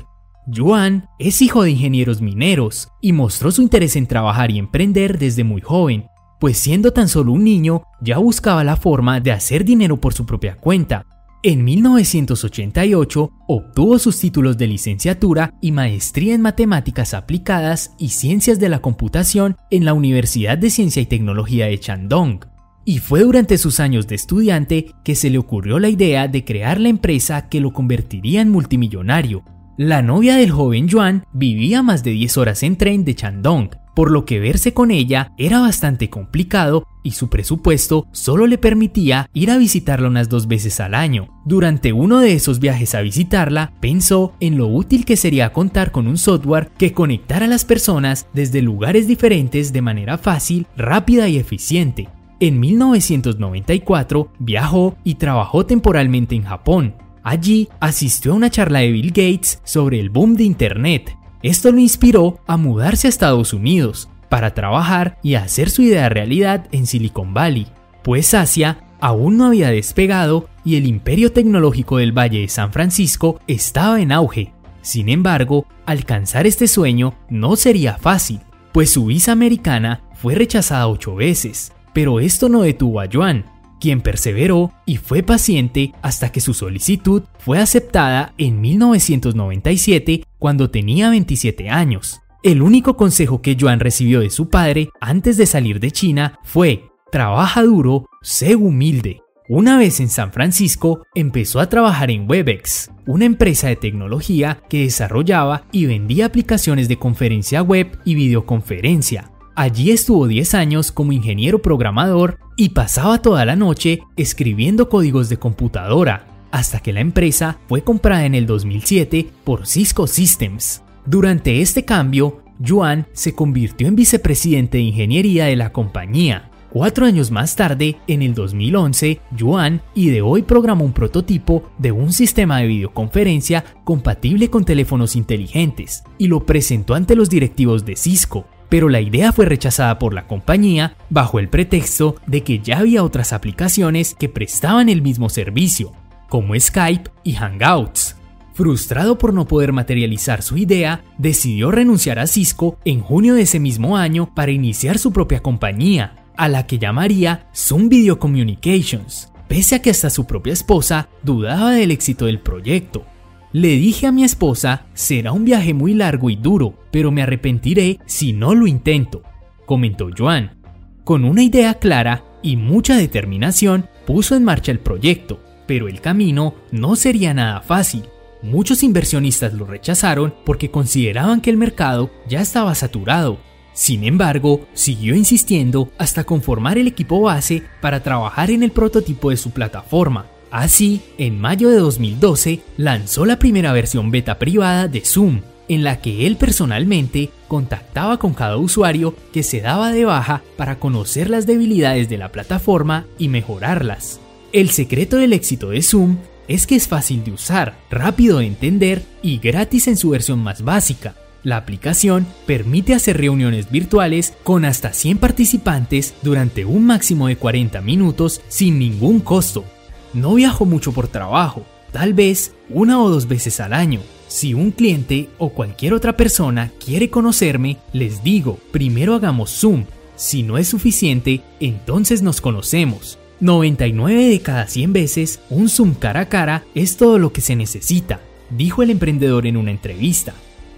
Yuan 0.48 1.06
es 1.20 1.40
hijo 1.42 1.62
de 1.62 1.70
ingenieros 1.70 2.20
mineros 2.20 2.88
y 3.00 3.12
mostró 3.12 3.52
su 3.52 3.62
interés 3.62 3.94
en 3.94 4.08
trabajar 4.08 4.50
y 4.50 4.58
emprender 4.58 5.16
desde 5.16 5.44
muy 5.44 5.60
joven, 5.60 6.06
pues 6.40 6.58
siendo 6.58 6.92
tan 6.92 7.06
solo 7.06 7.30
un 7.30 7.44
niño 7.44 7.84
ya 8.00 8.18
buscaba 8.18 8.64
la 8.64 8.74
forma 8.74 9.20
de 9.20 9.30
hacer 9.30 9.64
dinero 9.64 10.00
por 10.00 10.12
su 10.12 10.26
propia 10.26 10.56
cuenta. 10.56 11.06
En 11.44 11.64
1988 11.64 13.32
obtuvo 13.48 13.98
sus 13.98 14.20
títulos 14.20 14.56
de 14.58 14.68
licenciatura 14.68 15.52
y 15.60 15.72
maestría 15.72 16.36
en 16.36 16.40
matemáticas 16.40 17.14
aplicadas 17.14 17.94
y 17.98 18.10
ciencias 18.10 18.60
de 18.60 18.68
la 18.68 18.78
computación 18.78 19.56
en 19.68 19.84
la 19.84 19.92
Universidad 19.92 20.56
de 20.56 20.70
Ciencia 20.70 21.02
y 21.02 21.06
Tecnología 21.06 21.66
de 21.66 21.78
Shandong. 21.78 22.44
Y 22.84 22.98
fue 22.98 23.24
durante 23.24 23.58
sus 23.58 23.80
años 23.80 24.06
de 24.06 24.14
estudiante 24.14 24.94
que 25.02 25.16
se 25.16 25.30
le 25.30 25.38
ocurrió 25.38 25.80
la 25.80 25.88
idea 25.88 26.28
de 26.28 26.44
crear 26.44 26.78
la 26.78 26.90
empresa 26.90 27.48
que 27.48 27.60
lo 27.60 27.72
convertiría 27.72 28.40
en 28.40 28.50
multimillonario. 28.50 29.42
La 29.76 30.00
novia 30.00 30.36
del 30.36 30.52
joven 30.52 30.86
Yuan 30.86 31.24
vivía 31.32 31.82
más 31.82 32.04
de 32.04 32.12
10 32.12 32.36
horas 32.36 32.62
en 32.62 32.76
tren 32.76 33.04
de 33.04 33.14
Shandong, 33.14 33.70
por 33.94 34.10
lo 34.10 34.24
que 34.24 34.40
verse 34.40 34.72
con 34.74 34.90
ella 34.90 35.32
era 35.36 35.60
bastante 35.60 36.10
complicado 36.10 36.86
y 37.02 37.12
su 37.12 37.28
presupuesto 37.28 38.06
solo 38.12 38.46
le 38.46 38.58
permitía 38.58 39.28
ir 39.32 39.50
a 39.50 39.58
visitarla 39.58 40.08
unas 40.08 40.28
dos 40.28 40.46
veces 40.46 40.80
al 40.80 40.94
año. 40.94 41.28
Durante 41.44 41.92
uno 41.92 42.20
de 42.20 42.34
esos 42.34 42.60
viajes 42.60 42.94
a 42.94 43.00
visitarla, 43.00 43.72
pensó 43.80 44.32
en 44.40 44.56
lo 44.56 44.68
útil 44.68 45.04
que 45.04 45.16
sería 45.16 45.52
contar 45.52 45.90
con 45.90 46.06
un 46.06 46.18
software 46.18 46.70
que 46.78 46.92
conectara 46.92 47.46
a 47.46 47.48
las 47.48 47.64
personas 47.64 48.26
desde 48.32 48.62
lugares 48.62 49.06
diferentes 49.06 49.72
de 49.72 49.82
manera 49.82 50.18
fácil, 50.18 50.66
rápida 50.76 51.28
y 51.28 51.38
eficiente. 51.38 52.08
En 52.40 52.58
1994 52.58 54.32
viajó 54.38 54.96
y 55.04 55.14
trabajó 55.14 55.64
temporalmente 55.64 56.34
en 56.34 56.42
Japón. 56.42 56.94
Allí 57.22 57.68
asistió 57.78 58.32
a 58.32 58.34
una 58.34 58.50
charla 58.50 58.80
de 58.80 58.90
Bill 58.90 59.10
Gates 59.10 59.60
sobre 59.64 60.00
el 60.00 60.10
boom 60.10 60.34
de 60.34 60.44
Internet. 60.44 61.16
Esto 61.42 61.72
lo 61.72 61.78
inspiró 61.78 62.38
a 62.46 62.56
mudarse 62.56 63.08
a 63.08 63.10
Estados 63.10 63.52
Unidos, 63.52 64.08
para 64.32 64.54
trabajar 64.54 65.18
y 65.22 65.34
hacer 65.34 65.68
su 65.68 65.82
idea 65.82 66.08
realidad 66.08 66.66
en 66.72 66.86
Silicon 66.86 67.34
Valley, 67.34 67.66
pues 68.02 68.32
Asia 68.32 68.78
aún 68.98 69.36
no 69.36 69.44
había 69.44 69.70
despegado 69.70 70.48
y 70.64 70.76
el 70.76 70.86
imperio 70.86 71.32
tecnológico 71.32 71.98
del 71.98 72.16
Valle 72.16 72.40
de 72.40 72.48
San 72.48 72.72
Francisco 72.72 73.40
estaba 73.46 74.00
en 74.00 74.10
auge. 74.10 74.54
Sin 74.80 75.10
embargo, 75.10 75.66
alcanzar 75.84 76.46
este 76.46 76.66
sueño 76.66 77.14
no 77.28 77.56
sería 77.56 77.98
fácil, 77.98 78.40
pues 78.72 78.90
su 78.90 79.04
visa 79.04 79.32
americana 79.32 80.00
fue 80.14 80.34
rechazada 80.34 80.88
ocho 80.88 81.14
veces, 81.14 81.72
pero 81.92 82.18
esto 82.18 82.48
no 82.48 82.62
detuvo 82.62 83.00
a 83.00 83.08
Joan, 83.12 83.44
quien 83.82 84.00
perseveró 84.00 84.72
y 84.86 84.96
fue 84.96 85.22
paciente 85.22 85.92
hasta 86.00 86.32
que 86.32 86.40
su 86.40 86.54
solicitud 86.54 87.24
fue 87.38 87.58
aceptada 87.58 88.32
en 88.38 88.62
1997 88.62 90.24
cuando 90.42 90.70
tenía 90.70 91.08
27 91.08 91.70
años. 91.70 92.20
El 92.42 92.62
único 92.62 92.96
consejo 92.96 93.40
que 93.42 93.56
Joan 93.58 93.78
recibió 93.78 94.18
de 94.18 94.30
su 94.30 94.48
padre 94.48 94.88
antes 95.00 95.36
de 95.36 95.46
salir 95.46 95.78
de 95.78 95.92
China 95.92 96.40
fue, 96.42 96.86
trabaja 97.12 97.62
duro, 97.62 98.06
sé 98.22 98.56
humilde. 98.56 99.20
Una 99.48 99.78
vez 99.78 100.00
en 100.00 100.08
San 100.08 100.32
Francisco, 100.32 101.06
empezó 101.14 101.60
a 101.60 101.68
trabajar 101.68 102.10
en 102.10 102.28
Webex, 102.28 102.90
una 103.06 103.24
empresa 103.24 103.68
de 103.68 103.76
tecnología 103.76 104.60
que 104.68 104.82
desarrollaba 104.82 105.62
y 105.70 105.86
vendía 105.86 106.26
aplicaciones 106.26 106.88
de 106.88 106.98
conferencia 106.98 107.62
web 107.62 107.96
y 108.04 108.16
videoconferencia. 108.16 109.30
Allí 109.54 109.92
estuvo 109.92 110.26
10 110.26 110.54
años 110.54 110.90
como 110.90 111.12
ingeniero 111.12 111.62
programador 111.62 112.40
y 112.56 112.70
pasaba 112.70 113.22
toda 113.22 113.44
la 113.44 113.54
noche 113.54 114.00
escribiendo 114.16 114.88
códigos 114.88 115.28
de 115.28 115.36
computadora, 115.36 116.26
hasta 116.52 116.78
que 116.78 116.92
la 116.92 117.00
empresa 117.00 117.58
fue 117.66 117.82
comprada 117.82 118.24
en 118.24 118.36
el 118.36 118.46
2007 118.46 119.26
por 119.42 119.66
Cisco 119.66 120.06
Systems. 120.06 120.82
Durante 121.04 121.60
este 121.60 121.84
cambio, 121.84 122.42
Yuan 122.60 123.08
se 123.12 123.34
convirtió 123.34 123.88
en 123.88 123.96
vicepresidente 123.96 124.78
de 124.78 124.84
ingeniería 124.84 125.46
de 125.46 125.56
la 125.56 125.72
compañía. 125.72 126.50
Cuatro 126.70 127.04
años 127.04 127.30
más 127.30 127.56
tarde, 127.56 127.96
en 128.06 128.22
el 128.22 128.34
2011, 128.34 129.20
Yuan 129.36 129.82
ideó 129.94 130.38
y 130.38 130.42
programó 130.42 130.84
un 130.84 130.92
prototipo 130.92 131.70
de 131.76 131.92
un 131.92 132.12
sistema 132.12 132.58
de 132.58 132.68
videoconferencia 132.68 133.64
compatible 133.84 134.48
con 134.48 134.64
teléfonos 134.64 135.16
inteligentes 135.16 136.04
y 136.16 136.28
lo 136.28 136.46
presentó 136.46 136.94
ante 136.94 137.16
los 137.16 137.28
directivos 137.28 137.84
de 137.84 137.96
Cisco, 137.96 138.46
pero 138.70 138.88
la 138.88 139.02
idea 139.02 139.32
fue 139.32 139.44
rechazada 139.44 139.98
por 139.98 140.14
la 140.14 140.26
compañía 140.26 140.96
bajo 141.10 141.38
el 141.38 141.50
pretexto 141.50 142.16
de 142.26 142.42
que 142.42 142.60
ya 142.60 142.78
había 142.78 143.04
otras 143.04 143.34
aplicaciones 143.34 144.14
que 144.14 144.30
prestaban 144.30 144.88
el 144.88 145.02
mismo 145.02 145.28
servicio, 145.28 145.92
como 146.32 146.58
Skype 146.58 147.10
y 147.24 147.32
Hangouts. 147.34 148.16
Frustrado 148.54 149.18
por 149.18 149.34
no 149.34 149.46
poder 149.46 149.74
materializar 149.74 150.40
su 150.40 150.56
idea, 150.56 151.04
decidió 151.18 151.70
renunciar 151.70 152.18
a 152.18 152.26
Cisco 152.26 152.78
en 152.86 153.02
junio 153.02 153.34
de 153.34 153.42
ese 153.42 153.60
mismo 153.60 153.98
año 153.98 154.34
para 154.34 154.50
iniciar 154.50 154.96
su 154.96 155.12
propia 155.12 155.40
compañía, 155.40 156.24
a 156.34 156.48
la 156.48 156.66
que 156.66 156.78
llamaría 156.78 157.50
Zoom 157.54 157.90
Video 157.90 158.18
Communications, 158.18 159.30
pese 159.46 159.74
a 159.74 159.82
que 159.82 159.90
hasta 159.90 160.08
su 160.08 160.26
propia 160.26 160.54
esposa 160.54 161.10
dudaba 161.22 161.72
del 161.72 161.90
éxito 161.90 162.24
del 162.24 162.40
proyecto. 162.40 163.04
Le 163.52 163.68
dije 163.68 164.06
a 164.06 164.12
mi 164.12 164.24
esposa, 164.24 164.86
será 164.94 165.32
un 165.32 165.44
viaje 165.44 165.74
muy 165.74 165.92
largo 165.92 166.30
y 166.30 166.36
duro, 166.36 166.78
pero 166.90 167.10
me 167.10 167.20
arrepentiré 167.20 167.98
si 168.06 168.32
no 168.32 168.54
lo 168.54 168.66
intento, 168.66 169.22
comentó 169.66 170.08
Joan. 170.16 170.56
Con 171.04 171.26
una 171.26 171.42
idea 171.42 171.74
clara 171.74 172.24
y 172.42 172.56
mucha 172.56 172.96
determinación, 172.96 173.90
puso 174.06 174.34
en 174.34 174.44
marcha 174.44 174.72
el 174.72 174.78
proyecto, 174.78 175.38
pero 175.66 175.88
el 175.88 176.00
camino 176.00 176.54
no 176.70 176.96
sería 176.96 177.34
nada 177.34 177.60
fácil. 177.60 178.04
Muchos 178.42 178.82
inversionistas 178.82 179.52
lo 179.54 179.66
rechazaron 179.66 180.34
porque 180.44 180.70
consideraban 180.70 181.40
que 181.40 181.50
el 181.50 181.56
mercado 181.56 182.10
ya 182.28 182.40
estaba 182.40 182.74
saturado. 182.74 183.38
Sin 183.72 184.04
embargo, 184.04 184.66
siguió 184.74 185.14
insistiendo 185.14 185.90
hasta 185.96 186.24
conformar 186.24 186.76
el 186.76 186.88
equipo 186.88 187.20
base 187.20 187.62
para 187.80 188.02
trabajar 188.02 188.50
en 188.50 188.62
el 188.62 188.70
prototipo 188.70 189.30
de 189.30 189.36
su 189.36 189.50
plataforma. 189.50 190.26
Así, 190.50 191.00
en 191.16 191.40
mayo 191.40 191.70
de 191.70 191.76
2012, 191.76 192.60
lanzó 192.76 193.24
la 193.24 193.38
primera 193.38 193.72
versión 193.72 194.10
beta 194.10 194.38
privada 194.38 194.88
de 194.88 195.00
Zoom, 195.00 195.40
en 195.68 195.84
la 195.84 196.02
que 196.02 196.26
él 196.26 196.36
personalmente 196.36 197.30
contactaba 197.48 198.18
con 198.18 198.34
cada 198.34 198.58
usuario 198.58 199.14
que 199.32 199.42
se 199.42 199.62
daba 199.62 199.92
de 199.92 200.04
baja 200.04 200.42
para 200.58 200.78
conocer 200.78 201.30
las 201.30 201.46
debilidades 201.46 202.10
de 202.10 202.18
la 202.18 202.30
plataforma 202.30 203.06
y 203.16 203.28
mejorarlas. 203.28 204.21
El 204.52 204.68
secreto 204.68 205.16
del 205.16 205.32
éxito 205.32 205.70
de 205.70 205.80
Zoom 205.80 206.18
es 206.46 206.66
que 206.66 206.76
es 206.76 206.86
fácil 206.86 207.24
de 207.24 207.32
usar, 207.32 207.74
rápido 207.90 208.38
de 208.38 208.46
entender 208.46 209.02
y 209.22 209.38
gratis 209.38 209.88
en 209.88 209.96
su 209.96 210.10
versión 210.10 210.40
más 210.40 210.60
básica. 210.62 211.14
La 211.42 211.56
aplicación 211.56 212.26
permite 212.44 212.92
hacer 212.92 213.16
reuniones 213.16 213.70
virtuales 213.70 214.34
con 214.42 214.66
hasta 214.66 214.92
100 214.92 215.16
participantes 215.16 216.12
durante 216.20 216.66
un 216.66 216.84
máximo 216.84 217.28
de 217.28 217.36
40 217.36 217.80
minutos 217.80 218.42
sin 218.48 218.78
ningún 218.78 219.20
costo. 219.20 219.64
No 220.12 220.34
viajo 220.34 220.66
mucho 220.66 220.92
por 220.92 221.08
trabajo, 221.08 221.64
tal 221.90 222.12
vez 222.12 222.52
una 222.68 223.02
o 223.02 223.08
dos 223.08 223.28
veces 223.28 223.58
al 223.58 223.72
año. 223.72 224.00
Si 224.28 224.52
un 224.52 224.70
cliente 224.70 225.30
o 225.38 225.48
cualquier 225.48 225.94
otra 225.94 226.18
persona 226.18 226.70
quiere 226.84 227.08
conocerme, 227.08 227.78
les 227.94 228.22
digo, 228.22 228.58
primero 228.70 229.14
hagamos 229.14 229.50
Zoom. 229.50 229.86
Si 230.14 230.42
no 230.42 230.58
es 230.58 230.68
suficiente, 230.68 231.40
entonces 231.58 232.20
nos 232.20 232.42
conocemos. 232.42 233.18
99 233.42 234.28
de 234.28 234.40
cada 234.40 234.68
100 234.68 234.92
veces, 234.92 235.40
un 235.50 235.68
Zoom 235.68 235.94
cara 235.94 236.20
a 236.20 236.28
cara 236.28 236.62
es 236.76 236.96
todo 236.96 237.18
lo 237.18 237.32
que 237.32 237.40
se 237.40 237.56
necesita, 237.56 238.20
dijo 238.50 238.84
el 238.84 238.90
emprendedor 238.90 239.48
en 239.48 239.56
una 239.56 239.72
entrevista. 239.72 240.32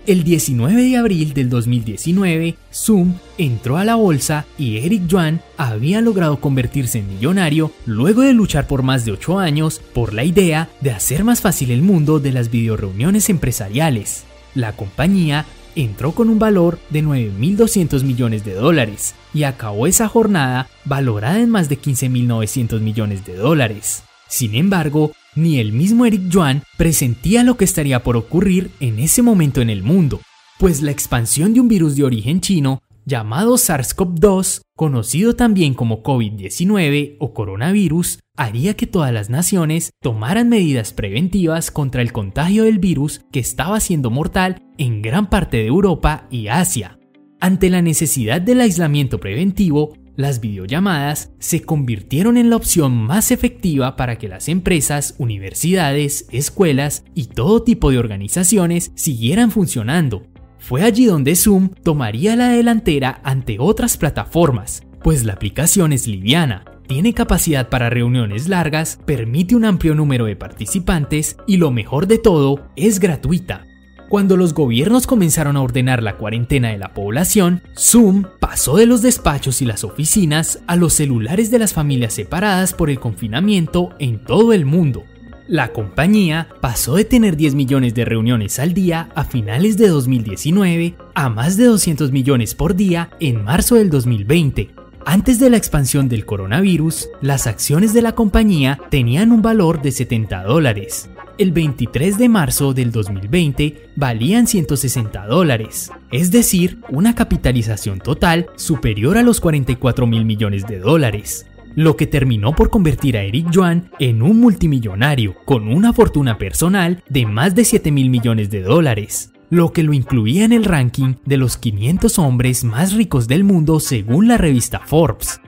El 0.06 0.24
19 0.24 0.82
de 0.82 0.96
abril 0.96 1.34
del 1.34 1.50
2019, 1.50 2.56
Zoom 2.72 3.16
entró 3.36 3.76
a 3.76 3.84
la 3.84 3.96
bolsa 3.96 4.46
y 4.56 4.78
Eric 4.78 5.06
Yuan 5.06 5.42
había 5.58 6.00
logrado 6.00 6.40
convertirse 6.40 7.00
en 7.00 7.08
millonario 7.08 7.70
luego 7.84 8.22
de 8.22 8.32
luchar 8.32 8.66
por 8.66 8.82
más 8.82 9.04
de 9.04 9.12
8 9.12 9.38
años 9.38 9.82
por 9.92 10.14
la 10.14 10.24
idea 10.24 10.70
de 10.80 10.90
hacer 10.90 11.22
más 11.22 11.42
fácil 11.42 11.70
el 11.70 11.82
mundo 11.82 12.18
de 12.18 12.32
las 12.32 12.50
videoreuniones 12.50 13.28
empresariales. 13.28 14.24
La 14.54 14.72
compañía 14.72 15.44
entró 15.76 16.12
con 16.12 16.28
un 16.28 16.38
valor 16.38 16.78
de 16.90 17.02
9.200 17.02 18.02
millones 18.02 18.44
de 18.44 18.54
dólares 18.54 19.14
y 19.32 19.44
acabó 19.44 19.86
esa 19.86 20.08
jornada 20.08 20.68
valorada 20.84 21.40
en 21.40 21.50
más 21.50 21.68
de 21.68 21.80
15.900 21.80 22.80
millones 22.80 23.24
de 23.24 23.36
dólares. 23.36 24.02
Sin 24.28 24.54
embargo, 24.54 25.12
Ni 25.36 25.58
el 25.58 25.72
mismo 25.72 26.06
Eric 26.06 26.30
Joan 26.32 26.62
presentía 26.76 27.42
lo 27.42 27.56
que 27.56 27.64
estaría 27.64 28.04
por 28.04 28.16
ocurrir 28.16 28.70
en 28.78 29.00
ese 29.00 29.20
momento 29.20 29.60
en 29.60 29.68
el 29.68 29.82
mundo, 29.82 30.20
pues 30.58 30.80
la 30.80 30.92
expansión 30.92 31.54
de 31.54 31.60
un 31.60 31.66
virus 31.66 31.96
de 31.96 32.04
origen 32.04 32.40
chino 32.40 32.80
llamado 33.04 33.54
SARS-CoV-2, 33.54 34.62
conocido 34.76 35.34
también 35.34 35.74
como 35.74 36.02
COVID-19 36.02 37.16
o 37.18 37.34
coronavirus, 37.34 38.20
haría 38.36 38.74
que 38.74 38.86
todas 38.86 39.12
las 39.12 39.30
naciones 39.30 39.92
tomaran 40.00 40.48
medidas 40.48 40.92
preventivas 40.92 41.70
contra 41.70 42.02
el 42.02 42.12
contagio 42.12 42.64
del 42.64 42.78
virus 42.78 43.20
que 43.30 43.40
estaba 43.40 43.80
siendo 43.80 44.10
mortal 44.10 44.60
en 44.78 45.02
gran 45.02 45.30
parte 45.30 45.58
de 45.58 45.66
Europa 45.66 46.26
y 46.30 46.48
Asia. 46.48 46.98
Ante 47.40 47.70
la 47.70 47.82
necesidad 47.82 48.40
del 48.40 48.60
aislamiento 48.60 49.20
preventivo, 49.20 49.96
las 50.16 50.40
videollamadas 50.40 51.32
se 51.38 51.62
convirtieron 51.62 52.36
en 52.36 52.48
la 52.48 52.56
opción 52.56 52.96
más 52.96 53.30
efectiva 53.30 53.96
para 53.96 54.16
que 54.16 54.28
las 54.28 54.48
empresas, 54.48 55.14
universidades, 55.18 56.26
escuelas 56.30 57.04
y 57.14 57.26
todo 57.26 57.62
tipo 57.62 57.90
de 57.90 57.98
organizaciones 57.98 58.92
siguieran 58.94 59.50
funcionando. 59.50 60.22
Fue 60.58 60.82
allí 60.82 61.04
donde 61.04 61.36
Zoom 61.36 61.68
tomaría 61.82 62.36
la 62.36 62.48
delantera 62.48 63.20
ante 63.24 63.58
otras 63.58 63.96
plataformas, 63.96 64.82
pues 65.02 65.24
la 65.24 65.34
aplicación 65.34 65.92
es 65.92 66.06
liviana, 66.06 66.64
tiene 66.86 67.14
capacidad 67.14 67.68
para 67.68 67.90
reuniones 67.90 68.48
largas, 68.48 68.98
permite 69.04 69.56
un 69.56 69.64
amplio 69.64 69.94
número 69.94 70.26
de 70.26 70.36
participantes 70.36 71.36
y 71.46 71.56
lo 71.56 71.70
mejor 71.70 72.06
de 72.06 72.18
todo, 72.18 72.68
es 72.76 73.00
gratuita. 73.00 73.66
Cuando 74.08 74.36
los 74.36 74.54
gobiernos 74.54 75.06
comenzaron 75.06 75.56
a 75.56 75.62
ordenar 75.62 76.02
la 76.02 76.16
cuarentena 76.16 76.68
de 76.68 76.78
la 76.78 76.92
población, 76.92 77.62
Zoom 77.76 78.24
pasó 78.38 78.76
de 78.76 78.86
los 78.86 79.02
despachos 79.02 79.62
y 79.62 79.64
las 79.64 79.82
oficinas 79.82 80.62
a 80.66 80.76
los 80.76 80.92
celulares 80.92 81.50
de 81.50 81.58
las 81.58 81.72
familias 81.72 82.12
separadas 82.12 82.74
por 82.74 82.90
el 82.90 83.00
confinamiento 83.00 83.90
en 83.98 84.22
todo 84.24 84.52
el 84.52 84.66
mundo. 84.66 85.04
La 85.46 85.72
compañía 85.72 86.48
pasó 86.60 86.96
de 86.96 87.04
tener 87.04 87.36
10 87.36 87.54
millones 87.54 87.94
de 87.94 88.04
reuniones 88.04 88.58
al 88.58 88.72
día 88.72 89.10
a 89.14 89.24
finales 89.24 89.76
de 89.76 89.88
2019 89.88 90.94
a 91.14 91.28
más 91.28 91.56
de 91.56 91.64
200 91.64 92.12
millones 92.12 92.54
por 92.54 92.74
día 92.74 93.10
en 93.20 93.44
marzo 93.44 93.74
del 93.74 93.90
2020. 93.90 94.83
Antes 95.06 95.38
de 95.38 95.50
la 95.50 95.58
expansión 95.58 96.08
del 96.08 96.24
coronavirus, 96.24 97.10
las 97.20 97.46
acciones 97.46 97.92
de 97.92 98.00
la 98.00 98.14
compañía 98.14 98.80
tenían 98.90 99.32
un 99.32 99.42
valor 99.42 99.82
de 99.82 99.92
70 99.92 100.42
dólares. 100.44 101.10
El 101.36 101.52
23 101.52 102.16
de 102.16 102.28
marzo 102.28 102.72
del 102.72 102.90
2020 102.90 103.90
valían 103.96 104.46
160 104.46 105.26
dólares, 105.26 105.90
es 106.10 106.30
decir, 106.30 106.78
una 106.88 107.14
capitalización 107.14 107.98
total 107.98 108.46
superior 108.56 109.18
a 109.18 109.22
los 109.22 109.40
44 109.40 110.06
mil 110.06 110.24
millones 110.24 110.66
de 110.66 110.78
dólares 110.78 111.46
lo 111.76 111.96
que 111.96 112.06
terminó 112.06 112.54
por 112.54 112.70
convertir 112.70 113.16
a 113.16 113.22
Eric 113.22 113.48
Joan 113.52 113.90
en 113.98 114.22
un 114.22 114.40
multimillonario 114.40 115.34
con 115.44 115.68
una 115.68 115.92
fortuna 115.92 116.38
personal 116.38 117.02
de 117.08 117.26
más 117.26 117.54
de 117.54 117.64
7 117.64 117.90
mil 117.90 118.10
millones 118.10 118.50
de 118.50 118.62
dólares, 118.62 119.32
lo 119.50 119.72
que 119.72 119.82
lo 119.82 119.92
incluía 119.92 120.44
en 120.44 120.52
el 120.52 120.64
ranking 120.64 121.14
de 121.24 121.36
los 121.36 121.56
500 121.56 122.18
hombres 122.18 122.64
más 122.64 122.92
ricos 122.92 123.28
del 123.28 123.44
mundo 123.44 123.80
según 123.80 124.28
la 124.28 124.38
revista 124.38 124.80
Forbes. 124.80 125.40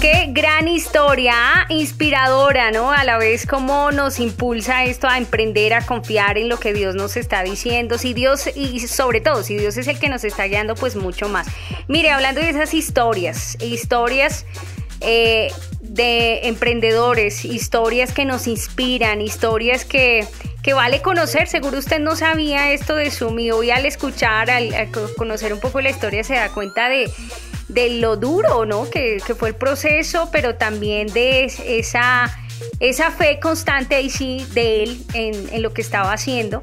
Qué 0.00 0.26
gran 0.28 0.68
historia, 0.68 1.34
inspiradora, 1.68 2.70
¿no? 2.70 2.92
A 2.92 3.02
la 3.02 3.18
vez 3.18 3.46
como 3.46 3.90
nos 3.90 4.20
impulsa 4.20 4.84
esto 4.84 5.08
a 5.08 5.18
emprender, 5.18 5.74
a 5.74 5.84
confiar 5.84 6.38
en 6.38 6.48
lo 6.48 6.60
que 6.60 6.72
Dios 6.72 6.94
nos 6.94 7.16
está 7.16 7.42
diciendo. 7.42 7.98
Si 7.98 8.14
Dios, 8.14 8.48
y 8.54 8.78
sobre 8.86 9.20
todo, 9.20 9.42
si 9.42 9.56
Dios 9.56 9.76
es 9.76 9.88
el 9.88 9.98
que 9.98 10.08
nos 10.08 10.22
está 10.22 10.44
guiando, 10.44 10.76
pues 10.76 10.94
mucho 10.94 11.28
más. 11.28 11.48
Mire, 11.88 12.10
hablando 12.10 12.40
de 12.40 12.50
esas 12.50 12.74
historias, 12.74 13.58
historias 13.60 14.46
eh, 15.00 15.52
de 15.80 16.46
emprendedores, 16.48 17.44
historias 17.44 18.12
que 18.12 18.24
nos 18.24 18.46
inspiran, 18.46 19.20
historias 19.20 19.84
que, 19.84 20.26
que 20.68 20.74
vale 20.74 21.00
conocer. 21.00 21.48
Seguro 21.48 21.78
usted 21.78 21.98
no 21.98 22.14
sabía 22.14 22.72
esto 22.72 22.94
de 22.94 23.10
y 23.38 23.50
hoy 23.52 23.70
al 23.70 23.86
escuchar, 23.86 24.50
al, 24.50 24.74
al 24.74 24.90
conocer 25.16 25.54
un 25.54 25.60
poco 25.60 25.80
la 25.80 25.88
historia, 25.88 26.22
se 26.22 26.34
da 26.34 26.50
cuenta 26.50 26.90
de 26.90 27.10
de 27.68 28.00
lo 28.00 28.18
duro, 28.18 28.66
¿no? 28.66 28.90
Que, 28.90 29.16
que, 29.26 29.34
fue 29.34 29.48
el 29.48 29.54
proceso, 29.54 30.28
pero 30.30 30.56
también 30.56 31.06
de 31.08 31.44
esa, 31.44 32.30
esa 32.80 33.10
fe 33.10 33.40
constante 33.40 33.94
ahí 33.94 34.10
sí 34.10 34.46
de 34.52 34.82
él 34.82 35.02
en, 35.14 35.54
en 35.54 35.62
lo 35.62 35.72
que 35.72 35.80
estaba 35.80 36.12
haciendo. 36.12 36.62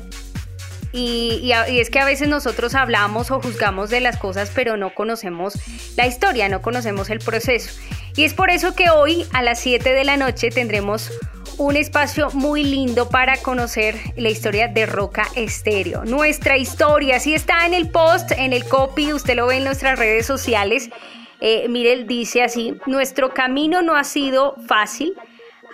Y, 0.91 1.39
y, 1.41 1.71
y, 1.71 1.79
es 1.79 1.89
que 1.89 1.99
a 1.99 2.05
veces 2.05 2.27
nosotros 2.27 2.75
hablamos 2.75 3.31
o 3.31 3.41
juzgamos 3.41 3.89
de 3.89 4.01
las 4.01 4.17
cosas, 4.17 4.51
pero 4.53 4.77
no 4.77 4.93
conocemos 4.93 5.55
la 5.97 6.05
historia, 6.05 6.47
no 6.47 6.61
conocemos 6.61 7.09
el 7.09 7.19
proceso. 7.19 7.71
Y 8.15 8.23
es 8.23 8.35
por 8.35 8.51
eso 8.51 8.75
que 8.75 8.91
hoy 8.91 9.25
a 9.33 9.41
las 9.41 9.59
7 9.61 9.93
de 9.93 10.03
la 10.03 10.15
noche 10.15 10.51
tendremos 10.51 11.11
un 11.57 11.75
espacio 11.75 12.29
muy 12.31 12.63
lindo 12.63 13.09
para 13.09 13.37
conocer 13.37 13.95
la 14.17 14.29
historia 14.29 14.67
de 14.67 14.85
Roca 14.85 15.27
Estéreo. 15.35 16.03
Nuestra 16.03 16.57
historia, 16.57 17.19
si 17.19 17.33
está 17.33 17.65
en 17.65 17.73
el 17.73 17.89
post, 17.89 18.31
en 18.31 18.53
el 18.53 18.65
copy, 18.65 19.13
usted 19.13 19.35
lo 19.35 19.47
ve 19.47 19.57
en 19.57 19.63
nuestras 19.63 19.97
redes 19.97 20.25
sociales. 20.25 20.89
Eh, 21.39 21.67
mire, 21.69 22.03
dice 22.03 22.43
así, 22.43 22.75
nuestro 22.85 23.33
camino 23.33 23.81
no 23.81 23.95
ha 23.95 24.03
sido 24.03 24.55
fácil, 24.67 25.13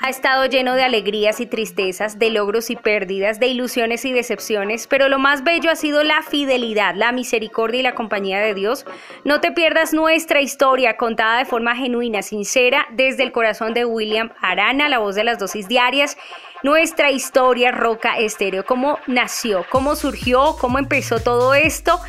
ha 0.02 0.10
estado 0.10 0.46
lleno 0.46 0.74
de 0.74 0.84
alegrías 0.84 1.40
y 1.40 1.46
tristezas, 1.46 2.18
de 2.18 2.32
logros 2.32 2.72
y 2.72 2.76
pérdidas, 2.76 3.40
de 3.40 3.48
ilusiones 3.48 4.04
y 4.04 4.12
decepciones, 4.12 4.88
pero 4.88 5.10
lo 5.10 5.20
más 5.20 5.44
bello 5.44 5.70
ha 5.70 5.76
sido 5.76 6.04
la 6.04 6.24
fidelidad, 6.24 6.96
la 6.96 7.12
misericordia 7.12 7.80
y 7.80 7.84
la 7.84 7.94
compañía 7.94 8.40
de 8.40 8.56
Dios. 8.56 8.86
No 9.26 9.42
te 9.42 9.52
pierdas 9.52 9.94
nuestra 9.94 10.42
historia 10.42 10.98
contada 10.98 11.38
de 11.38 11.46
forma 11.46 11.76
genuina, 11.76 12.24
sincera, 12.24 12.88
desde 12.92 13.22
el 13.22 13.32
corazón 13.32 13.76
de 13.76 13.86
William 13.86 14.32
Arana, 14.42 14.90
la 14.90 14.98
voz 14.98 15.14
de 15.14 15.24
las 15.24 15.38
dosis 15.38 15.68
diarias. 15.68 16.18
Nuestra 16.64 17.12
historia 17.12 17.72
Roca 17.72 18.18
Estéreo, 18.18 18.66
cómo 18.66 18.98
nació, 19.06 19.66
cómo 19.70 19.96
surgió, 19.96 20.56
cómo 20.60 20.80
empezó 20.80 21.20
todo 21.20 21.54
esto. 21.54 22.00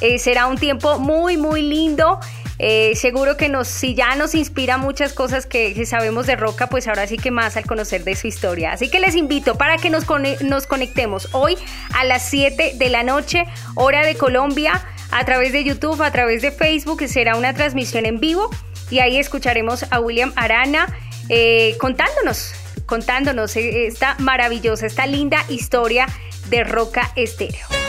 Eh, 0.00 0.18
será 0.18 0.46
un 0.46 0.56
tiempo 0.56 0.98
muy, 0.98 1.36
muy 1.36 1.62
lindo. 1.62 2.18
Eh, 2.58 2.94
seguro 2.96 3.36
que 3.36 3.48
nos, 3.48 3.68
si 3.68 3.94
ya 3.94 4.14
nos 4.14 4.34
inspira 4.34 4.76
muchas 4.76 5.12
cosas 5.12 5.46
que, 5.46 5.74
que, 5.74 5.86
sabemos 5.86 6.26
de 6.26 6.36
Roca, 6.36 6.68
pues 6.68 6.86
ahora 6.86 7.06
sí 7.06 7.16
que 7.16 7.30
más 7.30 7.56
al 7.56 7.64
conocer 7.64 8.04
de 8.04 8.14
su 8.14 8.26
historia. 8.26 8.72
Así 8.72 8.88
que 8.88 9.00
les 9.00 9.16
invito 9.16 9.56
para 9.56 9.78
que 9.78 9.90
nos, 9.90 10.04
nos 10.42 10.66
conectemos 10.66 11.28
hoy 11.32 11.56
a 11.94 12.04
las 12.04 12.28
7 12.28 12.74
de 12.76 12.88
la 12.88 13.02
noche, 13.02 13.44
hora 13.74 14.04
de 14.04 14.14
Colombia, 14.14 14.82
a 15.10 15.24
través 15.24 15.52
de 15.52 15.64
YouTube, 15.64 16.02
a 16.02 16.10
través 16.10 16.42
de 16.42 16.50
Facebook, 16.50 17.06
será 17.06 17.36
una 17.36 17.52
transmisión 17.54 18.06
en 18.06 18.20
vivo 18.20 18.50
y 18.90 19.00
ahí 19.00 19.18
escucharemos 19.18 19.84
a 19.90 20.00
William 20.00 20.32
Arana 20.36 20.86
eh, 21.28 21.76
contándonos, 21.78 22.52
contándonos 22.86 23.56
esta 23.56 24.16
maravillosa, 24.18 24.86
esta 24.86 25.06
linda 25.06 25.44
historia 25.48 26.06
de 26.48 26.64
Roca 26.64 27.12
Estéreo. 27.16 27.81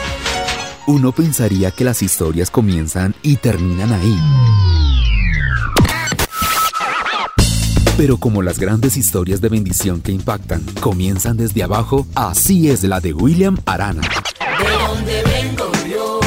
Uno 0.85 1.13
pensaría 1.13 1.71
que 1.71 1.85
las 1.85 2.01
historias 2.01 2.51
comienzan 2.51 3.15
y 3.21 3.37
terminan 3.37 3.93
ahí. 3.93 4.19
Pero 7.95 8.17
como 8.17 8.41
las 8.41 8.59
grandes 8.59 8.97
historias 8.97 9.39
de 9.39 9.47
bendición 9.47 10.01
que 10.01 10.11
impactan 10.11 10.61
comienzan 10.81 11.37
desde 11.37 11.63
abajo, 11.63 12.05
así 12.15 12.69
es 12.69 12.83
la 12.83 12.99
de 12.99 13.13
William 13.13 13.57
Arana. 13.65 14.01
¿De 14.01 14.85
dónde 14.85 15.23
vengo 15.23 15.71
yo? 15.89 16.19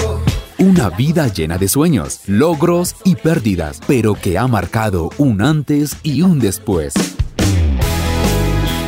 Una 0.58 0.88
vida 0.88 1.28
llena 1.28 1.58
de 1.58 1.68
sueños, 1.68 2.20
logros 2.26 2.96
y 3.04 3.16
pérdidas, 3.16 3.80
pero 3.86 4.14
que 4.14 4.38
ha 4.38 4.46
marcado 4.46 5.10
un 5.18 5.42
antes 5.42 5.96
y 6.02 6.22
un 6.22 6.38
después 6.38 6.94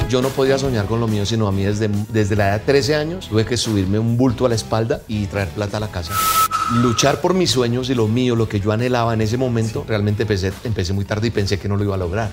yo 0.08 0.22
no 0.22 0.28
podía 0.30 0.58
soñar 0.58 0.86
con 0.86 1.00
lo 1.00 1.06
mío, 1.06 1.26
sino 1.26 1.46
a 1.46 1.52
mí 1.52 1.64
desde, 1.64 1.88
desde 2.10 2.36
la 2.36 2.48
edad 2.48 2.60
de 2.60 2.66
13 2.66 2.94
años 2.94 3.28
tuve 3.28 3.44
que 3.44 3.56
subirme 3.56 3.98
un 3.98 4.16
bulto 4.16 4.46
a 4.46 4.48
la 4.48 4.54
espalda 4.54 5.02
y 5.06 5.26
traer 5.26 5.48
plata 5.48 5.76
a 5.76 5.80
la 5.80 5.88
casa. 5.88 6.12
Luchar 6.74 7.20
por 7.20 7.32
mis 7.32 7.50
sueños 7.50 7.88
y 7.88 7.94
lo 7.94 8.08
mío, 8.08 8.36
lo 8.36 8.48
que 8.48 8.60
yo 8.60 8.72
anhelaba 8.72 9.14
en 9.14 9.22
ese 9.22 9.38
momento, 9.38 9.84
realmente 9.88 10.22
empecé, 10.24 10.52
empecé 10.64 10.92
muy 10.92 11.06
tarde 11.06 11.28
y 11.28 11.30
pensé 11.30 11.58
que 11.58 11.68
no 11.68 11.76
lo 11.76 11.84
iba 11.84 11.94
a 11.94 11.98
lograr 11.98 12.30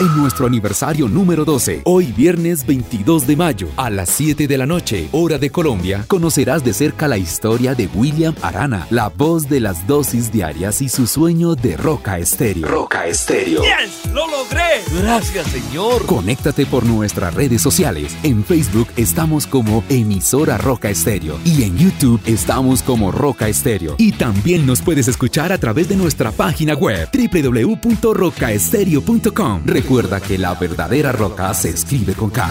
en 0.00 0.16
nuestro 0.16 0.46
aniversario 0.46 1.08
número 1.08 1.44
12. 1.44 1.82
Hoy 1.84 2.06
viernes 2.06 2.66
22 2.66 3.26
de 3.26 3.36
mayo 3.36 3.68
a 3.76 3.90
las 3.90 4.08
7 4.08 4.48
de 4.48 4.58
la 4.58 4.64
noche, 4.64 5.08
hora 5.12 5.36
de 5.36 5.50
Colombia, 5.50 6.04
conocerás 6.08 6.64
de 6.64 6.72
cerca 6.72 7.06
la 7.06 7.18
historia 7.18 7.74
de 7.74 7.86
William 7.94 8.34
Arana, 8.40 8.86
la 8.88 9.08
voz 9.08 9.48
de 9.48 9.60
las 9.60 9.86
dosis 9.86 10.32
diarias 10.32 10.80
y 10.80 10.88
su 10.88 11.06
sueño 11.06 11.54
de 11.54 11.76
Roca 11.76 12.18
Estéreo. 12.18 12.66
Roca 12.66 13.06
Estéreo. 13.06 13.62
¡Yes! 13.62 14.10
¡Lo 14.14 14.26
logré! 14.26 14.82
Gracias, 15.02 15.46
Señor. 15.48 16.06
Conéctate 16.06 16.64
por 16.64 16.86
nuestras 16.86 17.34
redes 17.34 17.60
sociales. 17.60 18.16
En 18.22 18.42
Facebook 18.42 18.88
estamos 18.96 19.46
como 19.46 19.84
emisora 19.90 20.56
Roca 20.56 20.88
Estéreo 20.88 21.38
y 21.44 21.64
en 21.64 21.76
YouTube 21.76 22.20
estamos 22.24 22.82
como 22.82 23.12
Roca 23.12 23.29
Estéreo. 23.38 23.94
Y 23.98 24.12
también 24.12 24.66
nos 24.66 24.82
puedes 24.82 25.08
escuchar 25.08 25.50
a 25.52 25.58
través 25.58 25.88
de 25.88 25.96
nuestra 25.96 26.30
página 26.32 26.74
web 26.74 27.08
www.rocaestereo.com. 27.12 29.62
Recuerda 29.64 30.20
que 30.20 30.36
la 30.38 30.54
verdadera 30.54 31.10
roca 31.12 31.54
se 31.54 31.70
escribe 31.70 32.12
con 32.14 32.30
K. 32.30 32.48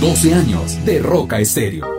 12 0.00 0.34
años 0.34 0.84
de 0.84 0.98
Roca 0.98 1.38
Estéreo. 1.40 1.93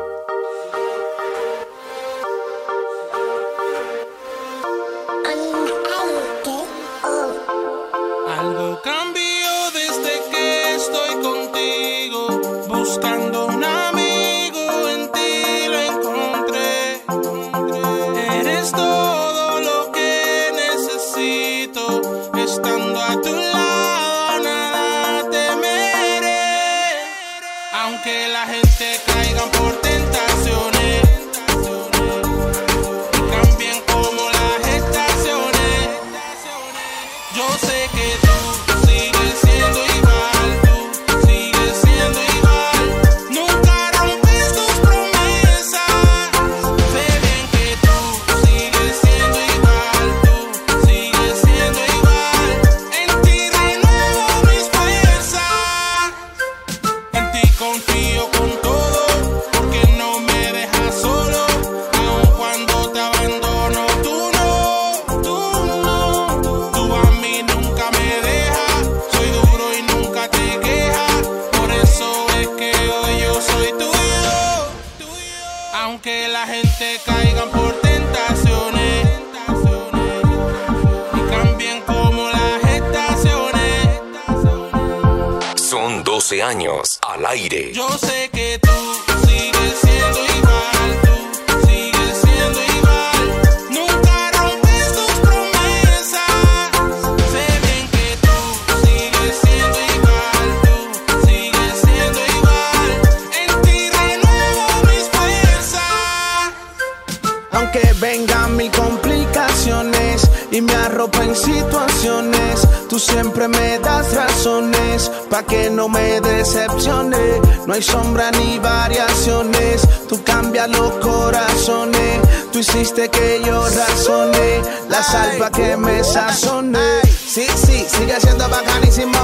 Situaciones, 111.35 112.67
tú 112.89 112.99
siempre 112.99 113.47
me 113.47 113.79
das 113.79 114.13
razones 114.13 115.11
pa' 115.29 115.43
que 115.43 115.69
no 115.69 115.89
me 115.89 116.21
decepcione. 116.21 117.41
No 117.67 117.73
hay 117.73 117.81
sombra 117.81 118.31
ni 118.31 118.59
variaciones, 118.59 119.81
tú 120.07 120.23
cambias 120.23 120.69
los 120.69 120.91
corazones. 120.93 122.21
Tú 122.51 122.59
hiciste 122.59 123.09
que 123.09 123.41
yo 123.45 123.63
razone, 123.63 124.61
la 124.89 125.03
salva 125.03 125.51
que 125.51 125.75
me 125.77 126.03
sazone. 126.03 127.04
Sí, 127.35 127.45
sí, 127.67 127.85
sigue 127.89 128.17
siendo 128.21 128.47
bacanísimo, 128.47 129.19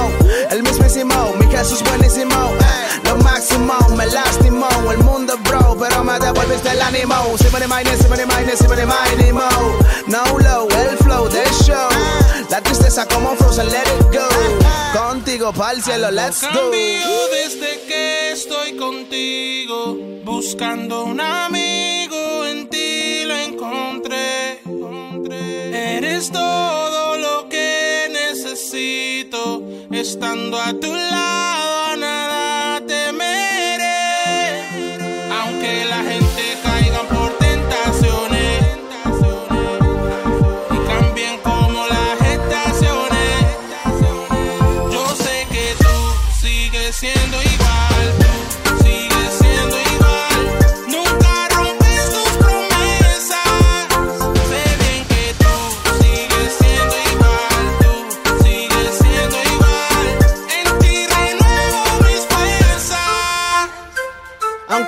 el 0.50 0.62
mismísimo, 0.62 1.32
mi 1.40 1.46
Jesús 1.46 1.82
buenísimo. 1.82 2.52
Lo 3.04 3.16
máximo, 3.16 3.72
me 3.96 4.04
lastimó, 4.04 4.68
el 4.90 4.98
mundo 4.98 5.38
bro, 5.44 5.74
pero 5.80 6.04
me 6.04 6.18
devolviste 6.18 6.72
el 6.72 6.82
ánimo. 6.82 7.14
Si 7.38 7.48
me 7.56 7.64
imagines, 7.64 8.00
si 8.00 8.08
me 8.08 8.22
imagines, 8.22 8.58
si 8.58 8.68
me 8.68 8.82
imagines, 8.82 9.32
No 10.08 10.38
low, 10.40 10.68
el 10.68 10.98
flow 10.98 11.26
del 11.30 11.48
show. 11.64 11.88
La 12.50 12.60
tristeza 12.60 13.08
como 13.08 13.34
frozen, 13.34 13.70
let 13.70 13.80
it 13.80 14.02
go. 14.12 14.28
Contigo 14.92 15.50
pa'l 15.54 15.82
cielo, 15.82 16.10
let's 16.10 16.42
go. 16.42 16.48
Cambio 16.48 17.28
desde 17.32 17.80
que 17.88 18.32
estoy 18.32 18.76
contigo, 18.76 19.96
buscando 20.22 21.04
un 21.04 21.18
amigo 21.18 22.44
en 22.44 22.68
ti 22.68 23.24
lo 23.24 23.36
encontré. 23.36 24.60
Eres 25.72 26.30
todo 26.30 26.91
estando 30.02 30.60
a 30.60 30.74
tu 30.74 30.92
lado 30.92 31.71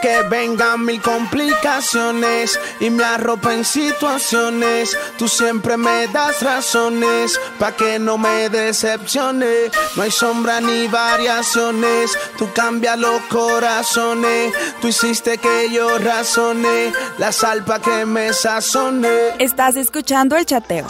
Aunque 0.04 0.28
vengan 0.28 0.84
mil 0.84 1.00
complicaciones 1.00 2.60
y 2.78 2.90
me 2.90 3.04
arropen 3.04 3.64
situaciones, 3.64 4.94
tú 5.16 5.28
siempre 5.28 5.78
me 5.78 6.08
das 6.08 6.42
razones 6.42 7.40
pa' 7.58 7.72
que 7.72 7.98
no 7.98 8.18
me 8.18 8.50
decepcione. 8.50 9.70
No 9.96 10.02
hay 10.02 10.10
sombra 10.10 10.60
ni 10.60 10.88
variaciones, 10.88 12.10
tú 12.36 12.50
cambias 12.52 12.98
los 12.98 13.18
corazones. 13.30 14.52
Tú 14.82 14.88
hiciste 14.88 15.38
que 15.38 15.70
yo 15.72 15.98
razone, 15.98 16.92
la 17.16 17.32
sal 17.32 17.64
pa' 17.64 17.80
que 17.80 18.04
me 18.04 18.34
sazone. 18.34 19.08
Estás 19.38 19.76
escuchando 19.76 20.36
el 20.36 20.44
chateo. 20.44 20.86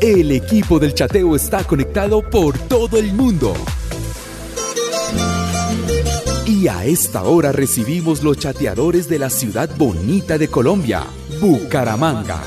El 0.00 0.32
equipo 0.32 0.80
del 0.80 0.94
chateo 0.94 1.36
está 1.36 1.62
conectado 1.62 2.28
por 2.28 2.58
todo 2.58 2.98
el 2.98 3.12
mundo. 3.12 3.54
Y 6.62 6.68
a 6.68 6.84
esta 6.84 7.24
hora 7.24 7.50
recibimos 7.50 8.22
los 8.22 8.38
chateadores 8.38 9.08
de 9.08 9.18
la 9.18 9.30
ciudad 9.30 9.68
bonita 9.76 10.38
de 10.38 10.46
Colombia, 10.46 11.02
Bucaramanga. 11.40 12.40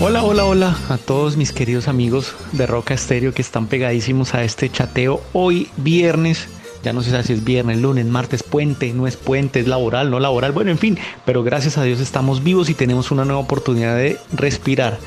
Hola, 0.00 0.22
hola, 0.22 0.44
hola 0.46 0.78
a 0.88 0.96
todos 0.96 1.36
mis 1.36 1.52
queridos 1.52 1.86
amigos 1.86 2.34
de 2.52 2.66
Roca 2.66 2.94
Estéreo 2.94 3.34
que 3.34 3.42
están 3.42 3.66
pegadísimos 3.66 4.32
a 4.32 4.42
este 4.42 4.70
chateo 4.70 5.20
hoy 5.34 5.68
viernes. 5.76 6.48
Ya 6.82 6.92
no 6.92 7.02
sé 7.02 7.22
si 7.22 7.32
es 7.32 7.44
viernes, 7.44 7.78
lunes, 7.80 8.06
martes, 8.06 8.42
puente, 8.42 8.92
no 8.92 9.06
es 9.06 9.16
puente, 9.16 9.60
es 9.60 9.66
laboral, 9.66 10.10
no 10.10 10.20
laboral, 10.20 10.52
bueno, 10.52 10.70
en 10.70 10.78
fin, 10.78 10.98
pero 11.24 11.42
gracias 11.42 11.76
a 11.76 11.82
Dios 11.82 12.00
estamos 12.00 12.44
vivos 12.44 12.70
y 12.70 12.74
tenemos 12.74 13.10
una 13.10 13.24
nueva 13.24 13.40
oportunidad 13.40 13.96
de 13.96 14.18
respirar. 14.32 14.98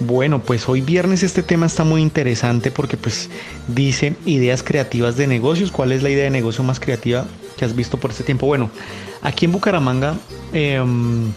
Bueno, 0.00 0.40
pues 0.40 0.66
hoy 0.66 0.80
viernes 0.80 1.22
este 1.22 1.42
tema 1.42 1.66
está 1.66 1.84
muy 1.84 2.00
interesante 2.00 2.70
porque 2.70 2.96
pues 2.96 3.28
dice 3.68 4.16
ideas 4.24 4.62
creativas 4.62 5.16
de 5.18 5.26
negocios. 5.26 5.70
¿Cuál 5.70 5.92
es 5.92 6.02
la 6.02 6.08
idea 6.08 6.24
de 6.24 6.30
negocio 6.30 6.64
más 6.64 6.80
creativa 6.80 7.26
que 7.58 7.66
has 7.66 7.76
visto 7.76 7.98
por 7.98 8.10
este 8.10 8.24
tiempo? 8.24 8.46
Bueno, 8.46 8.70
aquí 9.20 9.44
en 9.44 9.52
Bucaramanga 9.52 10.16
em, 10.54 11.30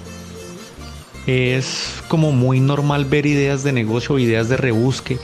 es 1.28 2.02
como 2.08 2.32
muy 2.32 2.62
normal 2.62 3.04
ver 3.04 3.26
ideas 3.26 3.64
de 3.64 3.74
negocio, 3.74 4.18
ideas 4.18 4.48
de 4.48 4.56
rebusque. 4.56 5.20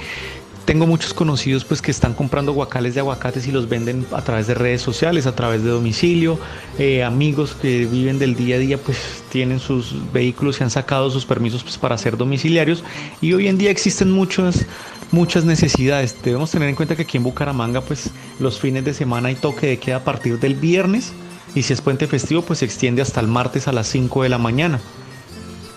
Tengo 0.69 0.85
muchos 0.85 1.15
conocidos 1.15 1.65
pues 1.65 1.81
que 1.81 1.89
están 1.89 2.13
comprando 2.13 2.53
guacales 2.53 2.93
de 2.93 2.99
aguacates 2.99 3.47
y 3.47 3.51
los 3.51 3.67
venden 3.67 4.05
a 4.11 4.21
través 4.21 4.45
de 4.45 4.53
redes 4.53 4.83
sociales, 4.83 5.25
a 5.25 5.35
través 5.35 5.63
de 5.63 5.71
domicilio. 5.71 6.39
Eh, 6.77 7.03
amigos 7.03 7.55
que 7.59 7.87
viven 7.87 8.19
del 8.19 8.35
día 8.35 8.57
a 8.57 8.59
día 8.59 8.77
pues 8.77 9.23
tienen 9.31 9.59
sus 9.59 9.95
vehículos 10.13 10.59
y 10.59 10.63
han 10.63 10.69
sacado 10.69 11.09
sus 11.09 11.25
permisos 11.25 11.63
pues, 11.63 11.79
para 11.79 11.97
ser 11.97 12.17
domiciliarios. 12.17 12.83
Y 13.19 13.33
hoy 13.33 13.47
en 13.47 13.57
día 13.57 13.71
existen 13.71 14.11
muchas 14.11 14.67
muchas 15.11 15.43
necesidades. 15.43 16.15
Debemos 16.21 16.51
tener 16.51 16.69
en 16.69 16.75
cuenta 16.75 16.95
que 16.95 17.01
aquí 17.01 17.17
en 17.17 17.23
Bucaramanga 17.23 17.81
pues 17.81 18.11
los 18.39 18.59
fines 18.59 18.85
de 18.85 18.93
semana 18.93 19.29
hay 19.29 19.35
toque 19.35 19.65
de 19.65 19.79
queda 19.79 19.95
a 19.95 20.03
partir 20.03 20.39
del 20.39 20.53
viernes 20.53 21.13
y 21.55 21.63
si 21.63 21.73
es 21.73 21.81
puente 21.81 22.05
festivo 22.05 22.43
pues 22.43 22.59
se 22.59 22.65
extiende 22.65 23.01
hasta 23.01 23.19
el 23.21 23.27
martes 23.27 23.67
a 23.67 23.71
las 23.71 23.87
5 23.87 24.21
de 24.21 24.29
la 24.29 24.37
mañana 24.37 24.79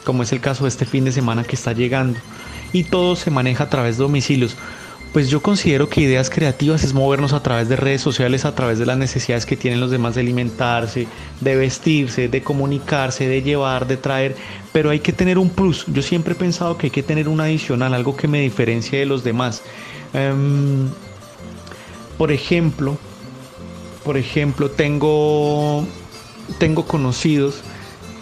como 0.04 0.22
es 0.22 0.32
el 0.32 0.40
caso 0.40 0.64
de 0.64 0.68
este 0.68 0.84
fin 0.84 1.04
de 1.04 1.12
semana 1.12 1.44
que 1.44 1.56
está 1.56 1.72
llegando, 1.72 2.18
y 2.72 2.84
todo 2.84 3.16
se 3.16 3.30
maneja 3.30 3.64
a 3.64 3.70
través 3.70 3.98
de 3.98 4.02
domicilios. 4.02 4.56
Pues 5.12 5.28
yo 5.28 5.42
considero 5.42 5.90
que 5.90 6.00
ideas 6.00 6.30
creativas 6.30 6.84
es 6.84 6.94
movernos 6.94 7.34
a 7.34 7.42
través 7.42 7.68
de 7.68 7.76
redes 7.76 8.00
sociales, 8.00 8.46
a 8.46 8.54
través 8.54 8.78
de 8.78 8.86
las 8.86 8.96
necesidades 8.96 9.44
que 9.44 9.58
tienen 9.58 9.78
los 9.78 9.90
demás 9.90 10.14
de 10.14 10.22
alimentarse, 10.22 11.06
de 11.40 11.54
vestirse, 11.54 12.28
de 12.28 12.42
comunicarse, 12.42 13.28
de 13.28 13.42
llevar, 13.42 13.86
de 13.86 13.98
traer, 13.98 14.36
pero 14.72 14.88
hay 14.88 15.00
que 15.00 15.12
tener 15.12 15.36
un 15.36 15.50
plus. 15.50 15.84
Yo 15.88 16.00
siempre 16.00 16.32
he 16.32 16.36
pensado 16.36 16.78
que 16.78 16.86
hay 16.86 16.90
que 16.90 17.02
tener 17.02 17.28
un 17.28 17.42
adicional, 17.42 17.92
algo 17.92 18.16
que 18.16 18.26
me 18.26 18.40
diferencie 18.40 19.00
de 19.00 19.06
los 19.06 19.22
demás. 19.22 19.60
Em, 20.14 20.88
por 22.16 22.32
ejemplo, 22.32 22.96
por 24.04 24.16
ejemplo, 24.16 24.70
tengo, 24.70 25.86
tengo 26.58 26.86
conocidos 26.86 27.60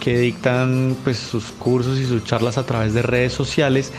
que 0.01 0.17
dictan 0.17 0.97
pues 1.05 1.19
sus 1.19 1.45
cursos 1.45 1.99
y 1.99 2.05
sus 2.05 2.25
charlas 2.25 2.57
a 2.57 2.65
través 2.65 2.93
de 2.93 3.01
redes 3.01 3.31
sociales. 3.31 3.93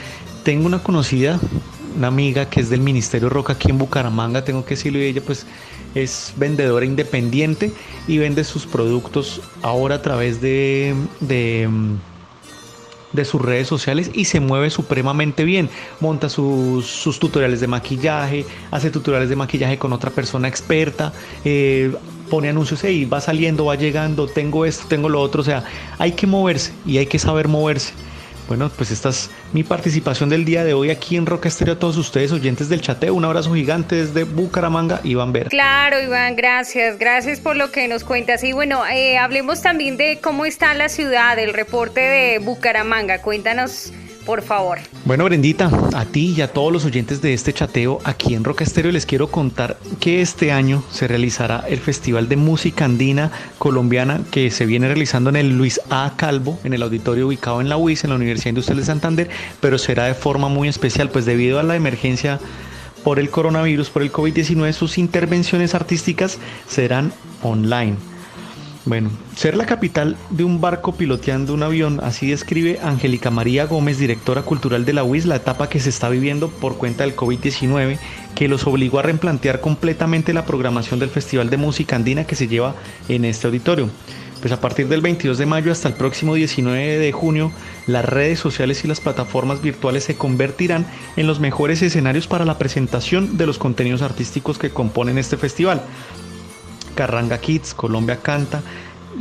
Tengo 0.45 0.67
una 0.67 0.83
conocida, 0.83 1.41
una 1.97 2.09
amiga 2.09 2.49
que 2.49 2.61
es 2.61 2.71
del 2.71 2.81
Ministerio 2.81 3.29
Roca 3.29 3.55
aquí 3.55 3.71
en 3.71 3.79
Bucaramanga, 3.79 4.45
tengo 4.45 4.65
que 4.65 4.71
decirlo, 4.71 4.99
y 4.99 5.05
ella 5.05 5.23
pues 5.25 5.47
es 5.95 6.33
vendedora 6.37 6.85
independiente 6.85 7.73
y 8.09 8.19
vende 8.19 8.45
sus 8.45 8.67
productos 8.67 9.41
ahora 9.63 9.97
a 9.97 10.03
través 10.03 10.41
de, 10.41 10.95
de, 11.21 11.69
de 13.13 13.25
sus 13.25 13.43
redes 13.43 13.69
sociales 13.69 14.11
y 14.15 14.25
se 14.25 14.41
mueve 14.41 14.71
supremamente 14.71 15.45
bien. 15.45 15.69
Monta 16.01 16.29
sus, 16.29 16.87
sus 16.87 17.19
tutoriales 17.19 17.61
de 17.61 17.67
maquillaje, 17.67 18.47
hace 18.71 18.91
tutoriales 18.91 19.29
de 19.29 19.37
maquillaje 19.37 19.79
con 19.79 19.93
otra 19.93 20.11
persona 20.11 20.49
experta, 20.49 21.13
eh, 21.45 21.93
pone 22.31 22.49
anuncios, 22.49 22.81
hey, 22.83 23.05
va 23.05 23.21
saliendo, 23.21 23.67
va 23.67 23.75
llegando, 23.75 24.27
tengo 24.27 24.65
esto, 24.65 24.87
tengo 24.89 25.11
lo 25.11 25.21
otro, 25.21 25.43
o 25.43 25.45
sea, 25.45 25.65
hay 25.99 26.13
que 26.13 26.27
moverse 26.27 26.73
y 26.87 26.97
hay 26.97 27.07
que 27.07 27.19
saber 27.19 27.49
moverse. 27.49 27.93
Bueno, 28.53 28.71
pues 28.77 28.91
esta 28.91 29.09
es 29.09 29.31
mi 29.55 29.65
participación 29.65 30.29
del 30.29 30.45
día 30.45 30.63
de 30.63 30.75
hoy 30.75 30.91
aquí 30.91 31.17
en 31.17 31.25
Roca 31.25 31.49
Estéreo 31.49 31.73
a 31.73 31.79
todos 31.79 31.97
ustedes, 31.97 32.33
oyentes 32.33 32.69
del 32.69 32.83
chateo. 32.83 33.15
Un 33.15 33.25
abrazo 33.25 33.55
gigante 33.55 33.97
desde 33.97 34.25
Bucaramanga, 34.25 35.01
Iván 35.05 35.33
Vera. 35.33 35.49
Claro, 35.49 35.99
Iván, 35.99 36.37
gracias. 36.37 36.99
Gracias 36.99 37.41
por 37.41 37.57
lo 37.57 37.73
que 37.73 37.89
nos 37.89 38.05
cuentas. 38.05 38.45
Y 38.45 38.53
bueno, 38.53 38.87
eh, 38.87 39.17
hablemos 39.17 39.63
también 39.63 39.97
de 39.97 40.19
cómo 40.23 40.45
está 40.45 40.75
la 40.75 40.91
ciudad, 40.91 41.39
el 41.39 41.55
reporte 41.55 42.03
de 42.03 42.41
Bucaramanga. 42.41 43.23
Cuéntanos 43.23 43.91
por 44.25 44.43
favor. 44.43 44.79
Bueno, 45.05 45.25
Brendita, 45.25 45.71
a 45.95 46.05
ti 46.05 46.35
y 46.37 46.43
a 46.43 46.53
todos 46.53 46.73
los 46.73 46.85
oyentes 46.85 47.21
de 47.23 47.35
este 47.35 47.53
chateo 47.53 47.99
aquí 48.05 48.35
en 48.35 48.45
Roca 48.45 48.65
Estéreo 48.65 48.93
les 48.93 49.07
quiero 49.07 49.29
contar 49.31 49.79
que 50.01 50.21
este 50.21 50.53
año 50.53 50.83
se 50.91 51.09
realizará 51.09 51.65
el 51.69 51.79
Festival 51.79 52.29
de 52.29 52.37
Música 52.37 52.85
Andina 52.85 53.33
Colombiana 53.59 54.21
que 54.31 54.51
se 54.51 54.67
viene 54.67 54.87
realizando 54.87 55.31
en 55.31 55.37
el 55.37 55.57
Luis 55.57 55.81
A. 55.91 56.13
Calvo, 56.17 56.59
en 56.65 56.73
el 56.73 56.83
auditorio 56.83 57.27
ubicado 57.27 57.61
en 57.61 57.69
la 57.69 57.77
UIS, 57.77 58.05
en 58.05 58.11
la 58.11 58.17
Universidad 58.17 58.51
Industrial 58.51 58.79
de 58.79 58.87
Santander, 58.87 59.31
pero 59.61 59.79
será 59.79 60.05
de 60.05 60.15
forma 60.15 60.49
muy 60.49 60.69
especial, 60.69 61.11
pues 61.11 61.25
debido 61.25 61.59
a 61.59 61.63
la 61.63 61.77
emergencia 61.77 62.39
por 63.03 63.19
el 63.19 63.31
coronavirus, 63.31 63.91
por 63.91 64.03
el 64.03 64.13
COVID-19, 64.13 64.73
sus 64.73 64.99
intervenciones 64.99 65.75
artísticas 65.75 66.39
serán 66.69 67.13
online. 67.43 68.12
Bueno, 68.85 69.11
ser 69.37 69.57
la 69.57 69.65
capital 69.65 70.17
de 70.31 70.43
un 70.43 70.61
barco 70.61 70.97
piloteando 70.97 71.55
un 71.55 71.63
avión, 71.63 72.01
así 72.03 72.29
describe 72.29 72.81
Angélica 72.83 73.31
María 73.31 73.67
Gómez, 73.67 73.99
directora 73.99 74.43
cultural 74.43 74.85
de 74.85 74.93
la 74.93 75.05
UIS, 75.05 75.27
la 75.27 75.37
etapa 75.37 75.69
que 75.69 75.79
se 75.79 75.89
está 75.89 76.09
viviendo 76.09 76.49
por 76.49 76.77
cuenta 76.77 77.05
del 77.05 77.15
COVID-19, 77.15 77.99
que 78.35 78.49
los 78.49 78.67
obligó 78.67 78.99
a 78.99 79.03
replantear 79.03 79.61
completamente 79.61 80.33
la 80.33 80.47
programación 80.47 80.99
del 80.99 81.11
Festival 81.11 81.49
de 81.49 81.59
Música 81.59 81.95
Andina 81.95 82.25
que 82.25 82.35
se 82.35 82.49
lleva 82.49 82.75
en 83.09 83.25
este 83.25 83.47
auditorio. 83.47 83.89
Pues 84.41 84.51
a 84.51 84.61
partir 84.61 84.89
del 84.89 85.01
22 85.01 85.39
de 85.39 85.47
mayo 85.47 85.71
hasta 85.71 85.87
el 85.87 85.95
próximo 85.95 86.35
19 86.35 86.99
de 86.99 87.13
junio, 87.13 87.53
las 87.87 88.05
redes 88.05 88.41
sociales 88.41 88.85
y 88.85 88.89
las 88.89 89.01
plataformas 89.01 89.63
virtuales 89.63 90.03
se 90.03 90.17
convertirán 90.17 90.85
en 91.17 91.29
los 91.29 91.39
mejores 91.39 91.81
escenarios 91.83 92.27
para 92.27 92.45
la 92.45 92.59
presentación 92.59 93.37
de 93.37 93.47
los 93.47 93.59
contenidos 93.59 94.03
artísticos 94.03 94.59
que 94.59 94.71
componen 94.71 95.19
este 95.19 95.37
festival. 95.37 95.83
Carranga 96.95 97.39
Kids, 97.39 97.75
Colombia 97.75 98.21
Canta 98.21 98.63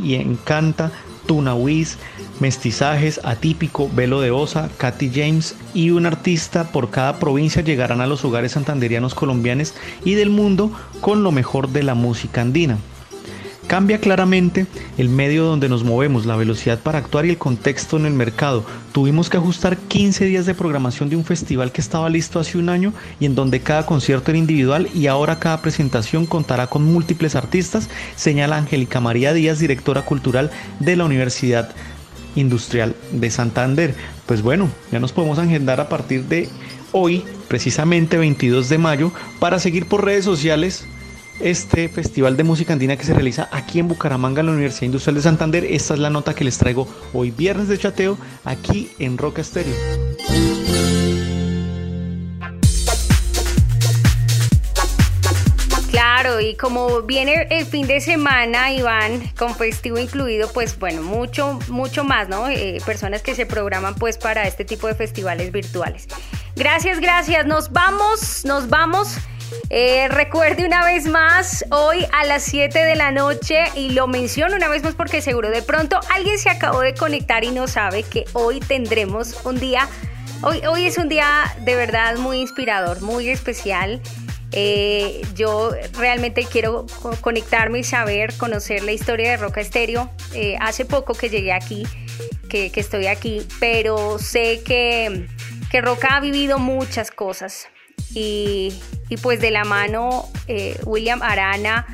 y 0.02 0.16
Encanta, 0.16 0.92
Tuna 1.26 1.56
Wiz, 1.56 1.98
Mestizajes, 2.40 3.22
Atípico, 3.24 3.90
Velo 3.94 4.22
de 4.22 4.32
Osa, 4.32 4.70
Katy 4.78 5.12
James 5.14 5.56
y 5.74 5.92
un 5.92 6.06
artista 6.06 6.72
por 6.72 6.90
cada 6.90 7.20
provincia 7.20 7.62
llegarán 7.62 8.02
a 8.02 8.08
los 8.08 8.26
hogares 8.26 8.54
santanderianos 8.54 9.14
colombianos 9.14 9.74
y 10.04 10.16
del 10.16 10.30
mundo 10.30 10.72
con 11.02 11.24
lo 11.24 11.32
mejor 11.32 11.70
de 11.70 11.84
la 11.84 11.94
música 11.94 12.42
andina. 12.42 12.78
Cambia 13.68 14.01
claramente 14.01 14.66
el 14.97 15.07
medio 15.07 15.45
donde 15.45 15.70
nos 15.70 15.84
movemos, 15.84 16.26
la 16.26 16.36
velocidad 16.36 16.80
para 16.80 16.97
actuar 16.97 17.26
y 17.26 17.30
el 17.30 17.38
contexto 17.38 17.95
en 17.95 18.05
el 18.05 18.14
mercado. 18.14 18.66
Tuvimos 18.91 19.30
que 19.30 19.38
ajustar 19.38 19.78
15 19.78 20.26
días 20.26 20.45
de 20.45 20.55
programación 20.55 21.09
de 21.09 21.16
un 21.16 21.24
festival 21.24 21.72
que 21.72 21.80
estaba 21.80 22.09
listo 22.09 22.39
hace 22.39 22.57
un 22.57 22.70
año 22.70 22.91
y 23.20 23.26
en 23.26 23.36
donde 23.36 23.62
cada 23.62 23.86
concierto 23.86 24.32
era 24.32 24.39
individual 24.39 24.89
y 24.93 25.07
ahora 25.07 25.39
cada 25.39 25.62
presentación 25.62 26.26
contará 26.26 26.68
con 26.68 26.84
múltiples 26.84 27.36
artistas, 27.36 27.89
señala 28.16 28.57
Angélica 28.57 28.99
María 28.99 29.32
Díaz, 29.32 29.59
directora 29.59 30.01
cultural 30.01 30.51
de 30.80 30.95
la 30.95 31.05
Universidad 31.05 31.74
Industrial 32.36 32.95
de 33.12 33.30
Santander. 33.30 33.95
Pues 34.26 34.41
bueno, 34.41 34.70
ya 34.91 34.99
nos 34.99 35.14
podemos 35.14 35.39
agendar 35.39 35.80
a 35.80 35.88
partir 35.88 36.26
de 36.26 36.49
hoy, 36.91 37.24
precisamente 37.47 38.18
22 38.18 38.70
de 38.70 38.78
mayo, 38.78 39.12
para 39.39 39.59
seguir 39.59 39.86
por 39.86 40.03
redes 40.03 40.26
sociales 40.26 40.86
este 41.40 41.90
festival 41.90 42.38
de 42.38 42.44
música 42.44 42.74
andina 42.74 42.98
que 42.98 43.06
se 43.06 43.14
realiza 43.14 43.50
aquí 43.52 43.80
en 43.80 43.88
Bucaramanga, 43.88 44.42
en 44.42 44.48
la 44.48 44.52
Universidad 44.52 44.86
Industrial 44.86 45.16
de 45.16 45.22
Santander. 45.22 45.66
Esta 45.66 45.94
es 45.94 46.00
la 46.00 46.10
nota 46.10 46.34
que 46.34 46.44
les 46.44 46.58
traigo 46.58 46.88
hoy 47.14 47.32
viernes 47.32 47.68
de 47.68 47.78
chateo 47.78 48.18
aquí 48.44 48.92
en 49.00 49.18
Roca 49.18 49.42
Estéreo. 49.42 49.76
Claro, 55.92 56.40
y 56.40 56.56
como 56.56 57.02
viene 57.02 57.48
el 57.50 57.66
fin 57.66 57.86
de 57.86 58.00
semana, 58.00 58.72
Iván, 58.72 59.22
con 59.38 59.56
festivo 59.56 60.00
incluido, 60.00 60.50
pues 60.54 60.80
bueno, 60.80 61.02
mucho, 61.02 61.60
mucho 61.68 62.04
más, 62.04 62.30
¿no? 62.30 62.48
Eh, 62.48 62.78
personas 62.86 63.22
que 63.22 63.36
se 63.36 63.46
programan 63.46 63.96
pues 63.96 64.18
para 64.18 64.48
este 64.48 64.64
tipo 64.64 64.88
de 64.88 64.96
festivales 64.96 65.52
virtuales. 65.52 66.08
Gracias, 66.56 67.00
gracias. 67.00 67.46
Nos 67.46 67.72
vamos, 67.72 68.46
nos 68.46 68.70
vamos. 68.70 69.18
Eh, 69.70 70.08
recuerde 70.10 70.66
una 70.66 70.86
vez 70.86 71.06
más, 71.08 71.66
hoy 71.72 72.06
a 72.12 72.26
las 72.26 72.43
7 72.43 72.80
de 72.84 72.95
la 72.95 73.12
noche, 73.12 73.64
y 73.76 73.89
lo 73.91 74.08
menciono 74.08 74.56
una 74.56 74.68
vez 74.68 74.84
más 74.84 74.95
porque 74.95 75.22
seguro 75.22 75.49
de 75.49 75.62
pronto 75.62 75.99
alguien 76.14 76.38
se 76.38 76.49
acabó 76.49 76.82
de 76.82 76.93
conectar 76.93 77.43
y 77.43 77.52
no 77.52 77.68
sabe 77.68 78.04
que 78.04 78.26
hoy 78.34 78.60
tendremos 78.60 79.45
un 79.45 79.60
día, 79.60 79.88
hoy, 80.41 80.62
hoy 80.66 80.86
es 80.86 80.97
un 80.97 81.10
día 81.10 81.54
de 81.62 81.76
verdad 81.76 82.18
muy 82.18 82.39
inspirador, 82.39 83.02
muy 83.02 83.30
especial. 83.30 84.02
Eh, 84.54 85.22
yo 85.34 85.72
realmente 85.97 86.45
quiero 86.45 86.86
co- 87.02 87.16
conectarme 87.22 87.80
y 87.80 87.84
saber, 87.86 88.34
conocer 88.38 88.84
la 88.84 88.91
historia 88.91 89.32
de 89.32 89.38
Roca 89.38 89.62
Estéreo. 89.62 90.10
Eh, 90.34 90.58
hace 90.60 90.84
poco 90.84 91.14
que 91.14 91.30
llegué 91.30 91.54
aquí, 91.54 91.88
que, 92.49 92.70
que 92.70 92.80
estoy 92.82 93.08
aquí, 93.08 93.47
pero 93.62 94.20
sé 94.20 94.62
que, 94.66 95.26
que 95.72 95.80
Roca 95.80 96.18
ha 96.18 96.20
vivido 96.20 96.60
muchas 96.60 97.12
cosas. 97.12 97.70
Y, 98.14 98.74
y 99.09 99.18
pues 99.18 99.39
de 99.39 99.51
la 99.51 99.64
mano 99.64 100.30
eh, 100.47 100.78
William 100.86 101.22
Arana, 101.22 101.86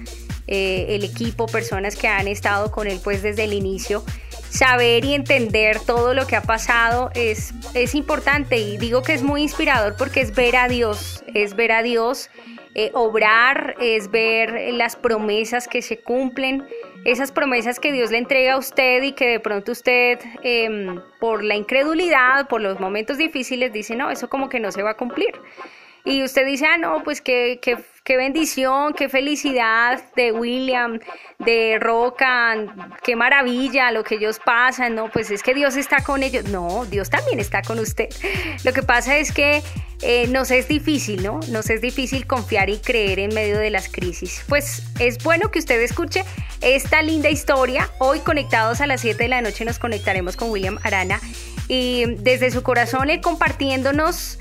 eh, 0.48 0.88
el 0.90 1.04
equipo, 1.04 1.46
personas 1.46 1.96
que 1.96 2.08
han 2.08 2.28
estado 2.28 2.72
con 2.72 2.88
él 2.88 3.00
pues 3.04 3.22
desde 3.22 3.44
el 3.44 3.54
inicio, 3.54 4.04
saber 4.50 5.04
y 5.06 5.14
entender 5.14 5.80
todo 5.80 6.14
lo 6.14 6.26
que 6.26 6.36
ha 6.36 6.42
pasado 6.42 7.12
es, 7.14 7.54
es 7.74 7.96
importante 7.96 8.58
y 8.58 8.78
digo 8.78 9.04
que 9.04 9.14
es 9.14 9.24
muy 9.24 9.42
inspirador 9.42 9.96
porque 9.98 10.22
es 10.22 10.34
ver 10.34 10.56
a 10.56 10.68
Dios, 10.68 11.24
es 11.34 11.56
ver 11.56 11.72
a 11.72 11.84
Dios 11.84 12.30
eh, 12.80 12.92
obrar, 12.94 13.76
es 13.82 14.12
ver 14.12 14.74
las 14.74 14.96
promesas 14.96 15.68
que 15.68 15.82
se 15.82 15.98
cumplen, 15.98 16.64
esas 17.06 17.32
promesas 17.32 17.80
que 17.80 17.92
Dios 17.92 18.12
le 18.12 18.20
entrega 18.20 18.54
a 18.54 18.58
usted 18.58 19.02
y 19.02 19.14
que 19.14 19.28
de 19.28 19.40
pronto 19.40 19.72
usted 19.72 20.20
em, 20.44 21.02
por 21.20 21.44
la 21.44 21.56
incredulidad, 21.56 22.48
por 22.48 22.62
los 22.62 22.80
momentos 22.80 23.18
difíciles 23.18 23.74
dice, 23.74 23.96
no, 23.96 24.12
eso 24.12 24.30
como 24.30 24.48
que 24.48 24.60
no 24.60 24.72
se 24.72 24.84
va 24.84 24.92
a 24.92 24.98
cumplir. 24.98 25.34
Y 26.08 26.24
usted 26.24 26.46
dice, 26.46 26.66
ah, 26.66 26.78
no, 26.78 27.04
pues 27.04 27.20
qué, 27.20 27.60
qué, 27.62 27.78
qué 28.06 28.16
bendición, 28.16 28.94
qué 28.94 29.10
felicidad 29.10 30.02
de 30.16 30.32
William, 30.32 31.00
de 31.38 31.78
Roca, 31.82 32.56
qué 33.04 33.18
maravilla 33.18 33.92
lo 33.92 34.06
que 34.06 34.16
ellos 34.16 34.40
pasan, 34.40 34.96
no, 34.96 35.12
pues 35.12 35.32
es 35.32 35.44
que 35.44 35.54
Dios 35.54 35.76
está 35.76 36.02
con 36.02 36.24
ellos. 36.24 36.46
No, 36.46 36.86
Dios 36.86 37.10
también 37.10 37.42
está 37.42 37.62
con 37.62 37.78
usted. 37.80 38.08
Lo 38.64 38.72
que 38.72 38.84
pasa 38.84 39.18
es 39.18 39.34
que 39.34 39.62
eh, 40.02 40.28
nos 40.30 40.50
es 40.50 40.70
difícil, 40.70 41.24
¿no? 41.24 41.42
Nos 41.50 41.70
es 41.70 41.82
difícil 41.82 42.26
confiar 42.26 42.70
y 42.70 42.78
creer 42.78 43.20
en 43.20 43.34
medio 43.34 43.58
de 43.58 43.70
las 43.70 43.90
crisis. 43.90 44.46
Pues 44.48 44.84
es 45.00 45.22
bueno 45.22 45.52
que 45.52 45.60
usted 45.60 45.82
escuche 45.82 46.24
esta 46.62 47.02
linda 47.02 47.30
historia. 47.30 47.90
Hoy 48.00 48.20
conectados 48.20 48.80
a 48.80 48.88
las 48.88 49.02
7 49.02 49.24
de 49.24 49.28
la 49.28 49.42
noche 49.42 49.66
nos 49.66 49.78
conectaremos 49.78 50.38
con 50.38 50.52
William 50.52 50.80
Arana 50.84 51.20
y 51.68 52.06
desde 52.20 52.50
su 52.50 52.64
corazón 52.64 53.10
él 53.10 53.20
compartiéndonos 53.20 54.38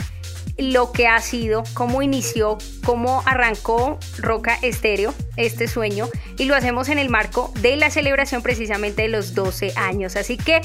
lo 0.59 0.93
que 0.93 1.07
ha 1.07 1.21
sido, 1.21 1.65
cómo 1.75 2.03
inició, 2.03 2.59
cómo 2.85 3.23
arrancó 3.27 3.99
Roca 4.19 4.59
Estéreo, 4.63 5.15
este 5.37 5.69
sueño, 5.69 6.09
y 6.39 6.45
lo 6.45 6.55
hacemos 6.55 6.89
en 6.89 6.99
el 6.99 7.09
marco 7.09 7.53
de 7.61 7.77
la 7.77 7.91
celebración 7.91 8.43
precisamente 8.43 9.03
de 9.03 9.09
los 9.09 9.35
12 9.35 9.73
años. 9.77 10.17
Así 10.17 10.37
que 10.37 10.63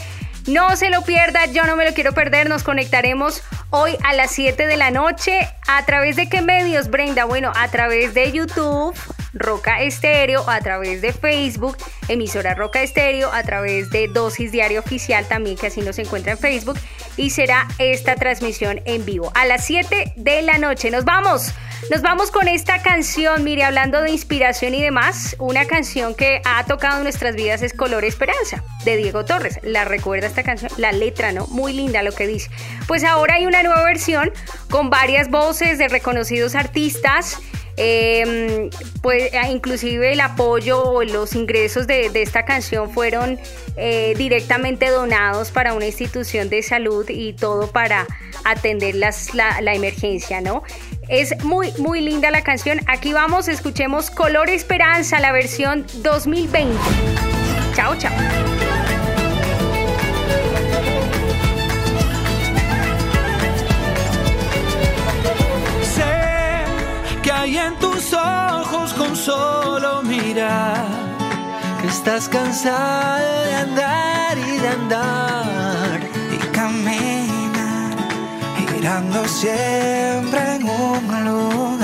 no 0.48 0.76
se 0.76 0.90
lo 0.90 1.04
pierda, 1.04 1.46
yo 1.48 1.66
no 1.66 1.76
me 1.76 1.86
lo 1.86 1.94
quiero 1.94 2.14
perder, 2.14 2.50
nos 2.50 2.64
conectaremos 2.64 3.44
hoy 3.70 3.98
a 4.04 4.14
las 4.14 4.32
7 4.32 4.66
de 4.66 4.78
la 4.78 4.92
noche. 4.92 5.48
¿A 5.68 5.86
través 5.86 6.16
de 6.16 6.30
qué 6.30 6.42
medios, 6.42 6.90
Brenda? 6.90 7.26
Bueno, 7.26 7.52
a 7.56 7.68
través 7.70 8.14
de 8.14 8.32
YouTube, 8.32 8.96
Roca 9.34 9.82
Estéreo, 9.82 10.50
a 10.50 10.60
través 10.60 11.02
de 11.02 11.14
Facebook, 11.14 11.78
emisora 12.08 12.54
Roca 12.54 12.82
Estéreo, 12.82 13.32
a 13.32 13.44
través 13.44 13.90
de 13.90 14.08
Dosis 14.08 14.52
Diario 14.52 14.80
Oficial 14.80 15.28
también, 15.28 15.58
que 15.58 15.68
así 15.68 15.82
nos 15.82 16.00
encuentra 16.00 16.34
en 16.34 16.38
Facebook, 16.38 16.78
y 17.18 17.30
será 17.30 17.68
esta 17.78 18.16
transmisión 18.16 18.82
en 18.86 19.06
vivo 19.06 19.32
a 19.36 19.46
las 19.46 19.66
7 19.66 20.14
de 20.16 20.42
la 20.42 20.58
noche. 20.58 20.92
Nos 20.92 21.06
vamos. 21.06 21.54
Nos 21.90 22.04
vamos 22.04 22.30
con 22.30 22.48
esta 22.48 22.82
canción, 22.84 23.44
mire, 23.44 23.64
hablando 23.64 24.02
de 24.02 24.12
inspiración 24.12 24.76
y 24.76 24.82
demás, 24.82 25.36
una 25.40 25.66
canción 25.66 26.14
que 26.14 26.42
ha 26.46 26.64
tocado 26.66 26.98
en 26.98 27.04
nuestras 27.04 27.36
vidas 27.36 27.64
es 27.64 27.74
Color 27.74 28.06
Esperanza, 28.06 28.64
de 28.86 28.98
Diego 28.98 29.26
Torres. 29.26 29.60
¿La 29.64 29.84
recuerda 29.84 30.28
esta 30.28 30.44
canción? 30.44 30.72
La 30.78 30.92
letra, 30.92 31.32
¿no? 31.32 31.48
Muy 31.48 31.74
linda 31.74 32.04
lo 32.04 32.14
que 32.14 32.28
dice. 32.28 32.50
Pues 32.88 33.04
ahora 33.04 33.36
hay 33.36 33.46
una 33.46 33.64
nueva 33.64 33.84
versión 33.84 34.32
con 34.70 34.90
varias 34.90 35.30
voces 35.30 35.80
de 35.80 35.88
reconocidos 35.88 36.56
artistas. 36.56 37.40
Eh, 37.78 38.70
pues 39.02 39.32
inclusive 39.50 40.14
el 40.14 40.20
apoyo 40.20 40.84
o 40.84 41.04
los 41.04 41.36
ingresos 41.36 41.88
de, 41.88 42.12
esta 42.14 42.46
canción 42.46 42.92
fueron 42.92 43.40
eh, 43.78 44.14
directamente 44.18 44.90
donados 44.90 45.52
para 45.52 45.74
una 45.74 45.86
institución 45.86 46.50
de 46.50 46.62
salud 46.64 47.06
y 47.10 47.34
todo 47.34 47.72
para 47.72 48.08
atender 48.44 48.96
la, 48.96 49.12
la 49.62 49.74
emergencia, 49.74 50.42
¿no? 50.42 50.64
Es 51.08 51.44
muy, 51.44 51.74
muy 51.74 52.02
linda 52.02 52.32
la 52.32 52.44
canción. 52.44 52.80
Aquí 52.88 53.14
vamos, 53.14 53.48
escuchemos 53.48 54.10
Color 54.10 54.50
Esperanza, 54.50 55.20
la 55.20 55.32
versión 55.32 55.86
2020. 56.04 56.78
Chao, 57.76 57.96
chao. 57.98 59.01
Hay 67.42 67.58
en 67.58 67.76
tus 67.80 68.14
ojos 68.14 68.94
con 68.94 69.16
solo 69.16 70.04
mirar 70.04 70.86
que 71.82 71.88
estás 71.88 72.30
cansado 72.30 73.46
de 73.46 73.56
andar 73.56 74.38
y 74.38 74.58
de 74.60 74.68
andar 74.68 76.00
y 76.36 76.38
caminar 76.56 77.96
esperando 78.60 79.28
siempre 79.28 80.56
en 80.56 80.70
un 80.70 81.26
lugar. 81.26 81.81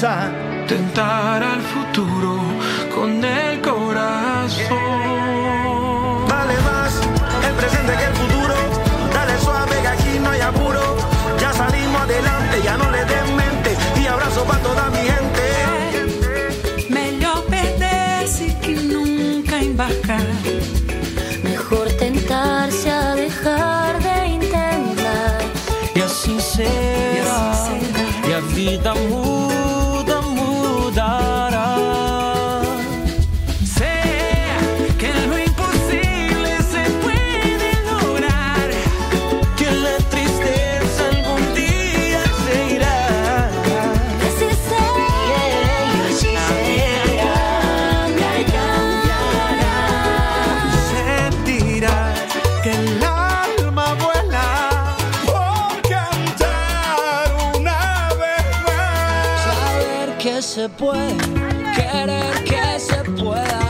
Esperanza, 0.00 0.39
puede, 60.78 61.16
querer 61.74 62.44
que 62.44 62.78
se 62.78 63.02
pueda. 63.20 63.60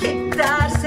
Quitarse 0.00 0.83